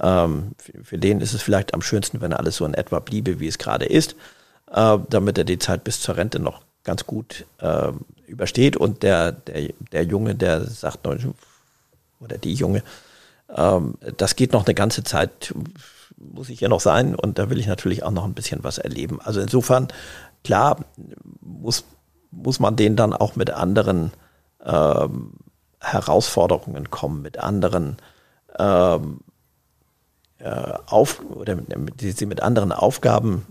Ähm, 0.00 0.52
für, 0.58 0.84
für, 0.84 0.98
den 0.98 1.20
ist 1.20 1.34
es 1.34 1.42
vielleicht 1.42 1.74
am 1.74 1.82
schönsten, 1.82 2.20
wenn 2.20 2.32
alles 2.32 2.56
so 2.56 2.64
in 2.64 2.74
etwa 2.74 3.00
bliebe, 3.00 3.40
wie 3.40 3.48
es 3.48 3.58
gerade 3.58 3.86
ist, 3.86 4.14
äh, 4.70 4.98
damit 5.08 5.38
er 5.38 5.44
die 5.44 5.58
Zeit 5.58 5.84
bis 5.84 6.00
zur 6.00 6.16
Rente 6.16 6.38
noch 6.38 6.62
ganz 6.84 7.06
gut 7.06 7.44
äh, 7.58 7.92
übersteht. 8.26 8.76
Und 8.76 9.02
der, 9.02 9.32
der, 9.32 9.72
der 9.92 10.04
Junge, 10.04 10.34
der 10.34 10.64
sagt, 10.64 11.06
oder 11.06 12.38
die 12.38 12.54
Junge, 12.54 12.82
ähm, 13.54 13.94
das 14.16 14.36
geht 14.36 14.52
noch 14.52 14.66
eine 14.66 14.74
ganze 14.74 15.04
Zeit, 15.04 15.54
muss 16.16 16.48
ich 16.48 16.60
ja 16.60 16.68
noch 16.68 16.80
sein. 16.80 17.14
Und 17.14 17.38
da 17.38 17.50
will 17.50 17.58
ich 17.58 17.66
natürlich 17.66 18.02
auch 18.02 18.10
noch 18.10 18.24
ein 18.24 18.34
bisschen 18.34 18.62
was 18.64 18.78
erleben. 18.78 19.20
Also 19.20 19.40
insofern, 19.40 19.88
klar, 20.44 20.84
muss, 21.40 21.84
muss 22.30 22.60
man 22.60 22.76
den 22.76 22.96
dann 22.96 23.12
auch 23.12 23.36
mit 23.36 23.50
anderen 23.50 24.12
ähm, 24.64 25.32
Herausforderungen 25.80 26.90
kommen, 26.90 27.22
mit 27.22 27.38
anderen 27.38 27.96
ähm, 28.58 29.20
äh, 29.20 29.27
auf 30.44 31.20
oder 31.30 31.56
die 31.56 32.12
sie 32.12 32.26
mit 32.26 32.42
anderen 32.42 32.72
Aufgaben 32.72 33.46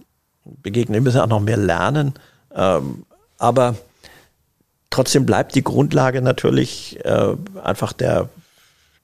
begegnen. 0.45 0.93
Die 0.93 1.01
müssen 1.01 1.19
auch 1.19 1.27
noch 1.27 1.41
mehr 1.41 1.57
lernen. 1.57 2.13
Ähm, 2.53 3.05
aber 3.37 3.75
trotzdem 4.89 5.25
bleibt 5.25 5.55
die 5.55 5.63
Grundlage 5.63 6.21
natürlich 6.21 7.03
äh, 7.05 7.35
einfach 7.63 7.93
der, 7.93 8.29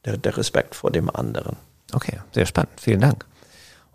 der, 0.05 0.17
der 0.17 0.37
Respekt 0.37 0.75
vor 0.75 0.91
dem 0.91 1.13
anderen. 1.13 1.57
Okay, 1.91 2.19
sehr 2.31 2.45
spannend. 2.45 2.79
Vielen 2.79 3.01
Dank. 3.01 3.25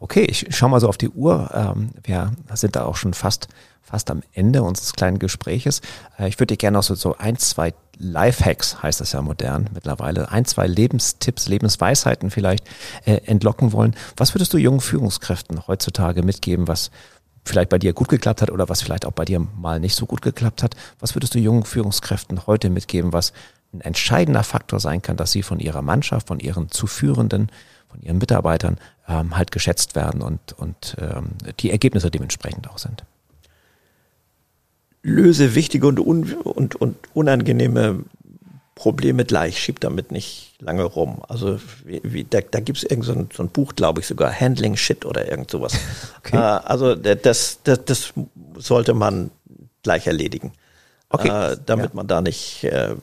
Okay, 0.01 0.25
ich 0.25 0.47
schau 0.51 0.69
mal 0.69 0.81
so 0.81 0.89
auf 0.89 0.97
die 0.97 1.09
Uhr. 1.09 1.51
Ähm, 1.53 1.91
wir 2.05 2.33
sind 2.55 2.77
da 2.77 2.85
auch 2.85 2.97
schon 2.97 3.15
fast, 3.15 3.49
fast 3.83 4.11
am 4.11 4.23
Ende 4.33 4.63
unseres 4.63 4.93
kleinen 4.93 5.19
Gespräches. 5.19 5.81
Äh, 6.19 6.29
ich 6.29 6.39
würde 6.39 6.55
dir 6.55 6.57
gerne 6.57 6.79
noch 6.79 6.85
so, 6.85 6.95
so 6.95 7.17
ein, 7.17 7.37
zwei 7.37 7.75
Lifehacks, 7.99 8.81
heißt 8.81 9.01
das 9.01 9.13
ja 9.13 9.23
modern 9.23 9.71
mittlerweile, 9.75 10.31
ein, 10.31 10.45
zwei 10.45 10.69
Lebenstipps, 10.69 11.49
Lebensweisheiten 11.49 12.31
vielleicht 12.31 12.65
äh, 13.07 13.17
entlocken 13.27 13.73
wollen. 13.73 13.97
Was 14.17 14.35
würdest 14.35 14.53
du 14.53 14.59
jungen 14.59 14.81
Führungskräften 14.81 15.67
heutzutage 15.67 16.23
mitgeben, 16.23 16.69
was 16.69 16.93
vielleicht 17.45 17.71
bei 17.71 17.79
dir 17.79 17.93
gut 17.93 18.09
geklappt 18.09 18.43
hat 18.43 18.51
oder 18.51 18.69
was 18.69 18.83
vielleicht 18.83 19.05
auch 19.05 19.13
bei 19.13 19.25
dir 19.25 19.41
mal 19.41 19.81
nicht 19.81 19.97
so 19.97 20.07
gut 20.07 20.23
geklappt 20.23 20.63
hat? 20.63 20.77
Was 21.01 21.17
würdest 21.17 21.35
du 21.35 21.41
jungen 21.41 21.65
Führungskräften 21.65 22.47
heute 22.47 22.71
mitgeben, 22.71 23.13
was 23.13 23.33
ein 23.73 23.81
entscheidender 23.81 24.45
Faktor 24.45 24.79
sein 24.79 25.03
kann, 25.03 25.17
dass 25.17 25.33
sie 25.33 25.43
von 25.43 25.59
ihrer 25.59 25.83
Mannschaft, 25.83 26.29
von 26.29 26.39
ihren 26.39 26.71
zu 26.71 26.87
führenden 26.87 27.51
von 27.89 28.03
ihren 28.03 28.19
Mitarbeitern 28.19 28.77
ähm, 29.09 29.37
halt 29.37 29.51
geschätzt 29.51 29.97
werden 29.97 30.23
und, 30.23 30.53
und 30.59 30.97
ähm, 31.01 31.31
die 31.61 31.71
Ergebnisse 31.71 32.11
dementsprechend 32.11 32.69
auch 32.69 32.79
sind. 32.79 33.05
Löse 35.03 35.55
wichtige 35.55 35.87
und, 35.87 35.99
un 35.99 36.35
und, 36.35 36.77
und 36.77 36.97
unangenehme 37.15 38.05
Probleme 38.75 39.25
gleich, 39.25 39.59
schieb 39.61 39.81
damit 39.81 40.13
nicht 40.13 40.55
lange 40.61 40.85
rum. 40.85 41.23
Also 41.29 41.59
wie, 41.85 42.01
wie, 42.05 42.25
da, 42.25 42.41
da 42.41 42.61
gibt 42.61 42.79
es 42.79 42.85
irgend 42.85 43.05
so 43.05 43.13
ein, 43.13 43.29
so 43.35 43.43
ein 43.43 43.49
Buch, 43.49 43.75
glaube 43.75 44.01
ich, 44.01 44.07
sogar, 44.07 44.33
Handling 44.33 44.77
Shit 44.77 45.05
oder 45.05 45.29
irgend 45.29 45.51
sowas. 45.51 45.75
Okay. 46.19 46.37
Äh, 46.37 46.41
also 46.41 46.95
das, 46.95 47.61
das, 47.65 47.85
das 47.85 48.13
sollte 48.57 48.93
man 48.93 49.31
gleich 49.83 50.07
erledigen. 50.07 50.53
Okay. 51.09 51.29
Äh, 51.29 51.57
damit 51.65 51.91
ja. 51.91 51.97
man 51.97 52.07
da 52.07 52.21
nicht. 52.21 52.65
Äh, 52.65 52.97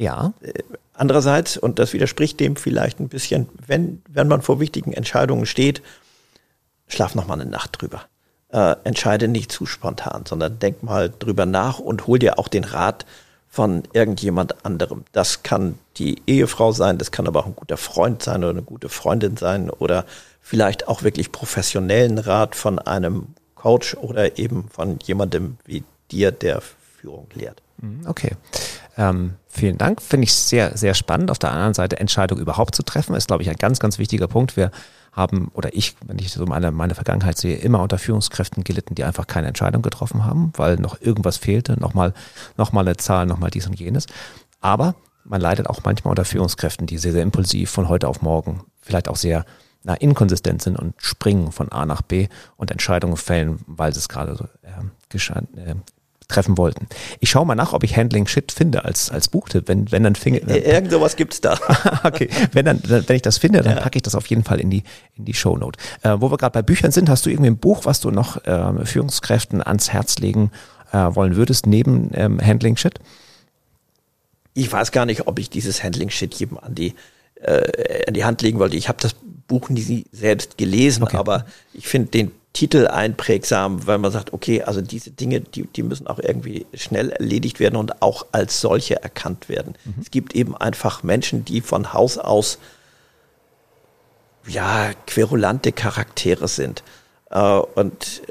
ja. 0.00 0.32
Äh, 0.40 0.62
andererseits, 0.94 1.56
und 1.56 1.78
das 1.78 1.92
widerspricht 1.92 2.40
dem 2.40 2.56
vielleicht 2.56 3.00
ein 3.00 3.08
bisschen, 3.08 3.48
wenn, 3.66 4.02
wenn 4.08 4.28
man 4.28 4.40
vor 4.42 4.58
wichtigen 4.58 4.92
Entscheidungen 4.92 5.46
steht, 5.46 5.82
schlaf 6.88 7.14
noch 7.14 7.26
mal 7.26 7.34
eine 7.34 7.48
Nacht 7.48 7.80
drüber. 7.80 8.02
Äh, 8.48 8.76
entscheide 8.84 9.28
nicht 9.28 9.52
zu 9.52 9.66
spontan, 9.66 10.24
sondern 10.26 10.58
denk 10.58 10.82
mal 10.82 11.12
drüber 11.16 11.46
nach 11.46 11.78
und 11.78 12.06
hol 12.06 12.18
dir 12.18 12.38
auch 12.38 12.48
den 12.48 12.64
Rat 12.64 13.04
von 13.48 13.82
irgendjemand 13.92 14.64
anderem. 14.64 15.04
Das 15.12 15.42
kann 15.42 15.78
die 15.98 16.22
Ehefrau 16.26 16.72
sein, 16.72 16.96
das 16.96 17.10
kann 17.10 17.26
aber 17.26 17.40
auch 17.40 17.46
ein 17.46 17.56
guter 17.56 17.76
Freund 17.76 18.22
sein 18.22 18.42
oder 18.42 18.50
eine 18.50 18.62
gute 18.62 18.88
Freundin 18.88 19.36
sein 19.36 19.68
oder 19.70 20.06
vielleicht 20.40 20.88
auch 20.88 21.02
wirklich 21.02 21.30
professionellen 21.30 22.18
Rat 22.18 22.54
von 22.54 22.78
einem 22.78 23.34
Coach 23.54 23.94
oder 23.96 24.38
eben 24.38 24.68
von 24.70 24.98
jemandem 25.00 25.58
wie 25.66 25.84
dir, 26.10 26.32
der 26.32 26.62
Führung 27.00 27.28
lehrt. 27.34 27.60
Mhm, 27.78 28.06
okay. 28.06 28.32
Ähm, 28.96 29.34
vielen 29.50 29.76
Dank. 29.78 30.00
Finde 30.00 30.24
ich 30.24 30.32
sehr, 30.32 30.76
sehr 30.76 30.94
spannend. 30.94 31.30
Auf 31.30 31.38
der 31.38 31.52
anderen 31.52 31.74
Seite 31.74 31.98
Entscheidung 31.98 32.38
überhaupt 32.38 32.74
zu 32.74 32.82
treffen, 32.82 33.14
ist, 33.14 33.26
glaube 33.26 33.42
ich, 33.42 33.50
ein 33.50 33.56
ganz, 33.56 33.80
ganz 33.80 33.98
wichtiger 33.98 34.28
Punkt. 34.28 34.56
Wir 34.56 34.70
haben, 35.12 35.50
oder 35.54 35.74
ich, 35.74 35.96
wenn 36.06 36.18
ich 36.18 36.32
so 36.32 36.46
meine, 36.46 36.70
meine 36.70 36.94
Vergangenheit 36.94 37.36
sehe, 37.36 37.56
immer 37.56 37.82
unter 37.82 37.98
Führungskräften 37.98 38.64
gelitten, 38.64 38.94
die 38.94 39.04
einfach 39.04 39.26
keine 39.26 39.48
Entscheidung 39.48 39.82
getroffen 39.82 40.24
haben, 40.24 40.52
weil 40.56 40.76
noch 40.76 41.00
irgendwas 41.00 41.36
fehlte, 41.36 41.78
nochmal, 41.80 42.14
nochmal 42.56 42.86
eine 42.86 42.96
Zahl, 42.96 43.26
nochmal 43.26 43.50
dies 43.50 43.66
und 43.66 43.78
jenes. 43.78 44.06
Aber 44.60 44.94
man 45.24 45.40
leidet 45.40 45.68
auch 45.68 45.80
manchmal 45.84 46.12
unter 46.12 46.24
Führungskräften, 46.24 46.86
die 46.86 46.98
sehr, 46.98 47.12
sehr 47.12 47.22
impulsiv 47.22 47.70
von 47.70 47.88
heute 47.88 48.08
auf 48.08 48.22
morgen, 48.22 48.62
vielleicht 48.80 49.08
auch 49.08 49.16
sehr 49.16 49.44
na, 49.82 49.94
inkonsistent 49.94 50.62
sind 50.62 50.78
und 50.78 50.94
springen 50.98 51.52
von 51.52 51.72
A 51.72 51.86
nach 51.86 52.02
B 52.02 52.28
und 52.56 52.70
Entscheidungen 52.70 53.16
fällen, 53.16 53.60
weil 53.66 53.92
sie 53.92 53.98
es 53.98 54.08
gerade 54.08 54.36
so 54.36 54.44
äh, 54.62 55.18
äh, 55.18 55.74
treffen 56.30 56.56
wollten. 56.56 56.86
Ich 57.20 57.30
schaue 57.30 57.44
mal 57.44 57.54
nach, 57.54 57.72
ob 57.72 57.84
ich 57.84 57.96
Handling 57.96 58.26
Shit 58.26 58.52
finde 58.52 58.84
als, 58.84 59.10
als 59.10 59.28
Buchtipp. 59.28 59.68
Wenn, 59.68 59.90
wenn 59.92 60.02
dann 60.02 60.14
finge, 60.14 60.40
dann, 60.40 60.56
Irgend 60.56 60.90
sowas 60.90 61.16
gibt's 61.16 61.40
da. 61.40 61.58
okay. 62.04 62.28
Wenn 62.52 62.64
dann, 62.64 62.80
wenn 62.84 63.16
ich 63.16 63.22
das 63.22 63.38
finde, 63.38 63.62
dann 63.62 63.76
ja. 63.76 63.82
packe 63.82 63.96
ich 63.98 64.02
das 64.02 64.14
auf 64.14 64.26
jeden 64.26 64.44
Fall 64.44 64.60
in 64.60 64.70
die, 64.70 64.84
in 65.16 65.24
die 65.24 65.34
Shownote. 65.34 65.78
Äh, 66.02 66.16
wo 66.20 66.30
wir 66.30 66.38
gerade 66.38 66.52
bei 66.52 66.62
Büchern 66.62 66.92
sind, 66.92 67.08
hast 67.08 67.26
du 67.26 67.30
irgendwie 67.30 67.50
ein 67.50 67.58
Buch, 67.58 67.84
was 67.84 68.00
du 68.00 68.10
noch 68.10 68.44
äh, 68.44 68.84
Führungskräften 68.84 69.62
ans 69.62 69.92
Herz 69.92 70.18
legen 70.18 70.50
äh, 70.92 70.96
wollen 70.96 71.36
würdest, 71.36 71.66
neben 71.66 72.10
ähm, 72.14 72.40
Handling 72.44 72.76
Shit? 72.76 73.00
Ich 74.54 74.70
weiß 74.70 74.92
gar 74.92 75.06
nicht, 75.06 75.26
ob 75.26 75.38
ich 75.38 75.50
dieses 75.50 75.82
Handling 75.82 76.10
Shit 76.10 76.34
jedem 76.34 76.58
an 76.58 76.74
die, 76.74 76.94
äh, 77.42 78.06
an 78.06 78.14
die 78.14 78.24
Hand 78.24 78.42
legen 78.42 78.58
wollte. 78.58 78.76
Ich 78.76 78.88
habe 78.88 78.98
das 79.00 79.14
Buch 79.46 79.68
nie 79.68 80.04
selbst 80.12 80.58
gelesen, 80.58 81.02
okay. 81.02 81.16
aber 81.16 81.44
ich 81.72 81.88
finde 81.88 82.10
den 82.10 82.30
Titel 82.52 82.88
einprägsam, 82.88 83.86
weil 83.86 83.98
man 83.98 84.10
sagt, 84.10 84.32
okay, 84.32 84.62
also 84.62 84.80
diese 84.80 85.10
Dinge, 85.10 85.40
die, 85.40 85.64
die 85.64 85.82
müssen 85.82 86.06
auch 86.08 86.18
irgendwie 86.18 86.66
schnell 86.74 87.10
erledigt 87.10 87.60
werden 87.60 87.76
und 87.76 88.02
auch 88.02 88.26
als 88.32 88.60
solche 88.60 89.02
erkannt 89.02 89.48
werden. 89.48 89.76
Mhm. 89.84 89.94
Es 90.00 90.10
gibt 90.10 90.34
eben 90.34 90.56
einfach 90.56 91.02
Menschen, 91.02 91.44
die 91.44 91.60
von 91.60 91.92
Haus 91.92 92.18
aus 92.18 92.58
ja 94.46 94.90
querulante 95.06 95.70
Charaktere 95.70 96.48
sind. 96.48 96.82
Äh, 97.30 97.40
und 97.40 98.22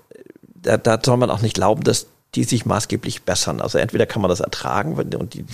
da, 0.44 0.78
da 0.78 1.00
soll 1.04 1.18
man 1.18 1.30
auch 1.30 1.42
nicht 1.42 1.56
glauben, 1.56 1.84
dass 1.84 2.08
die 2.36 2.44
sich 2.44 2.66
maßgeblich 2.66 3.24
bessern. 3.24 3.62
Also 3.62 3.78
entweder 3.78 4.06
kann 4.06 4.22
man 4.22 4.30
das 4.30 4.42
ertragen 4.42 4.96
und 4.96 5.34
die, 5.34 5.44
die 5.44 5.46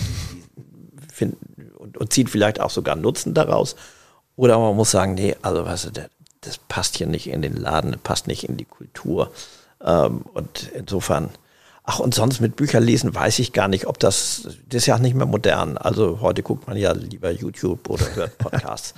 finden 1.12 1.70
und, 1.76 1.96
und 1.96 2.12
zieht 2.12 2.30
vielleicht 2.30 2.60
auch 2.60 2.70
sogar 2.70 2.96
Nutzen 2.96 3.32
daraus, 3.32 3.76
oder 4.36 4.58
man 4.58 4.76
muss 4.76 4.90
sagen, 4.90 5.14
nee, 5.14 5.34
also 5.40 5.64
weißt 5.64 5.86
du, 5.86 5.90
der, 5.90 6.10
das 6.46 6.58
passt 6.58 6.96
hier 6.96 7.06
nicht 7.06 7.28
in 7.28 7.42
den 7.42 7.56
Laden, 7.56 7.96
passt 8.02 8.26
nicht 8.26 8.44
in 8.44 8.56
die 8.56 8.64
Kultur. 8.64 9.32
Ähm, 9.84 10.22
und 10.32 10.70
insofern, 10.74 11.30
ach, 11.84 11.98
und 11.98 12.14
sonst 12.14 12.40
mit 12.40 12.56
Büchern 12.56 12.82
lesen 12.82 13.14
weiß 13.14 13.38
ich 13.40 13.52
gar 13.52 13.68
nicht, 13.68 13.86
ob 13.86 13.98
das, 13.98 14.48
das 14.68 14.82
ist 14.82 14.86
ja 14.86 14.98
nicht 14.98 15.14
mehr 15.14 15.26
modern. 15.26 15.76
Also 15.76 16.20
heute 16.20 16.42
guckt 16.42 16.66
man 16.66 16.76
ja 16.76 16.92
lieber 16.92 17.30
YouTube 17.30 17.88
oder 17.90 18.14
hört 18.14 18.38
Podcasts. 18.38 18.94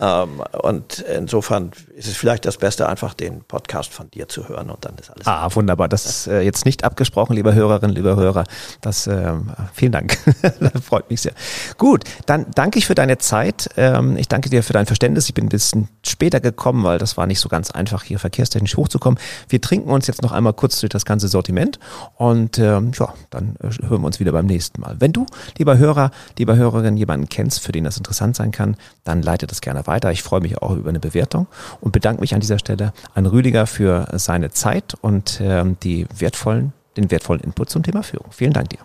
Ähm, 0.00 0.42
und 0.62 1.00
insofern 1.00 1.72
ist 1.96 2.06
es 2.06 2.16
vielleicht 2.16 2.44
das 2.44 2.56
Beste, 2.56 2.88
einfach 2.88 3.14
den 3.14 3.42
Podcast 3.42 3.92
von 3.92 4.10
dir 4.10 4.28
zu 4.28 4.48
hören 4.48 4.70
und 4.70 4.84
dann 4.84 4.94
ist 4.96 5.10
alles. 5.10 5.26
Ah, 5.26 5.48
wunderbar. 5.54 5.88
Das 5.88 6.06
ist 6.06 6.26
äh, 6.28 6.40
jetzt 6.42 6.64
nicht 6.64 6.84
abgesprochen, 6.84 7.34
lieber 7.34 7.54
Hörerinnen, 7.54 7.96
lieber 7.96 8.14
Hörer. 8.14 8.44
Das, 8.80 9.06
äh, 9.06 9.32
vielen 9.72 9.92
Dank. 9.92 10.18
das 10.42 10.84
freut 10.84 11.10
mich 11.10 11.20
sehr. 11.22 11.32
Gut, 11.78 12.04
dann 12.26 12.46
danke 12.54 12.78
ich 12.78 12.86
für 12.86 12.94
deine 12.94 13.18
Zeit. 13.18 13.70
Ähm, 13.76 14.16
ich 14.16 14.28
danke 14.28 14.50
dir 14.50 14.62
für 14.62 14.72
dein 14.72 14.86
Verständnis. 14.86 15.28
Ich 15.28 15.34
bin 15.34 15.46
ein 15.46 15.48
bisschen 15.48 15.88
später 16.06 16.40
gekommen, 16.40 16.84
weil 16.84 16.98
das 16.98 17.16
war 17.16 17.26
nicht 17.26 17.40
so 17.40 17.48
ganz 17.48 17.70
einfach, 17.72 18.04
hier 18.04 18.20
verkehrstechnisch 18.20 18.76
hochzukommen. 18.76 19.18
Wir 19.48 19.60
trinken 19.60 19.90
uns 19.90 20.06
jetzt 20.06 20.22
noch 20.22 20.32
einmal 20.32 20.52
kurz 20.52 20.78
durch 20.78 20.90
das 20.90 21.04
ganze 21.04 21.26
Sortiment 21.26 21.80
und 22.16 22.58
ähm, 22.58 22.92
ja, 22.94 23.14
dann 23.30 23.56
äh, 23.60 23.70
hören 23.88 24.02
wir 24.02 24.06
uns 24.06 24.20
wieder 24.20 24.32
beim 24.32 24.46
nächsten 24.46 24.80
Mal. 24.80 24.96
Wenn 25.00 25.12
du, 25.12 25.26
lieber 25.56 25.76
Hörer, 25.76 26.12
lieber 26.38 26.54
Hörerin, 26.54 26.96
jemanden 26.96 27.28
kennst, 27.28 27.60
für 27.60 27.72
den 27.72 27.82
das 27.82 27.96
interessant 27.96 28.36
sein 28.36 28.52
kann, 28.52 28.76
dann 29.02 29.22
leite 29.22 29.48
das 29.48 29.60
gerne 29.60 29.87
weiter. 29.88 30.12
Ich 30.12 30.22
freue 30.22 30.40
mich 30.40 30.62
auch 30.62 30.76
über 30.76 30.90
eine 30.90 31.00
Bewertung 31.00 31.48
und 31.80 31.90
bedanke 31.90 32.20
mich 32.20 32.34
an 32.34 32.40
dieser 32.40 32.60
Stelle 32.60 32.92
an 33.14 33.26
Rüdiger 33.26 33.66
für 33.66 34.06
seine 34.12 34.50
Zeit 34.52 34.94
und 35.00 35.40
ähm, 35.42 35.76
die 35.82 36.06
wertvollen, 36.16 36.72
den 36.96 37.10
wertvollen 37.10 37.42
Input 37.42 37.70
zum 37.70 37.82
Thema 37.82 38.04
Führung. 38.04 38.28
Vielen 38.30 38.52
Dank 38.52 38.68
dir. 38.68 38.78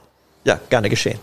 Ja, 0.45 0.59
gerne 0.69 0.89
geschehen. 0.89 1.19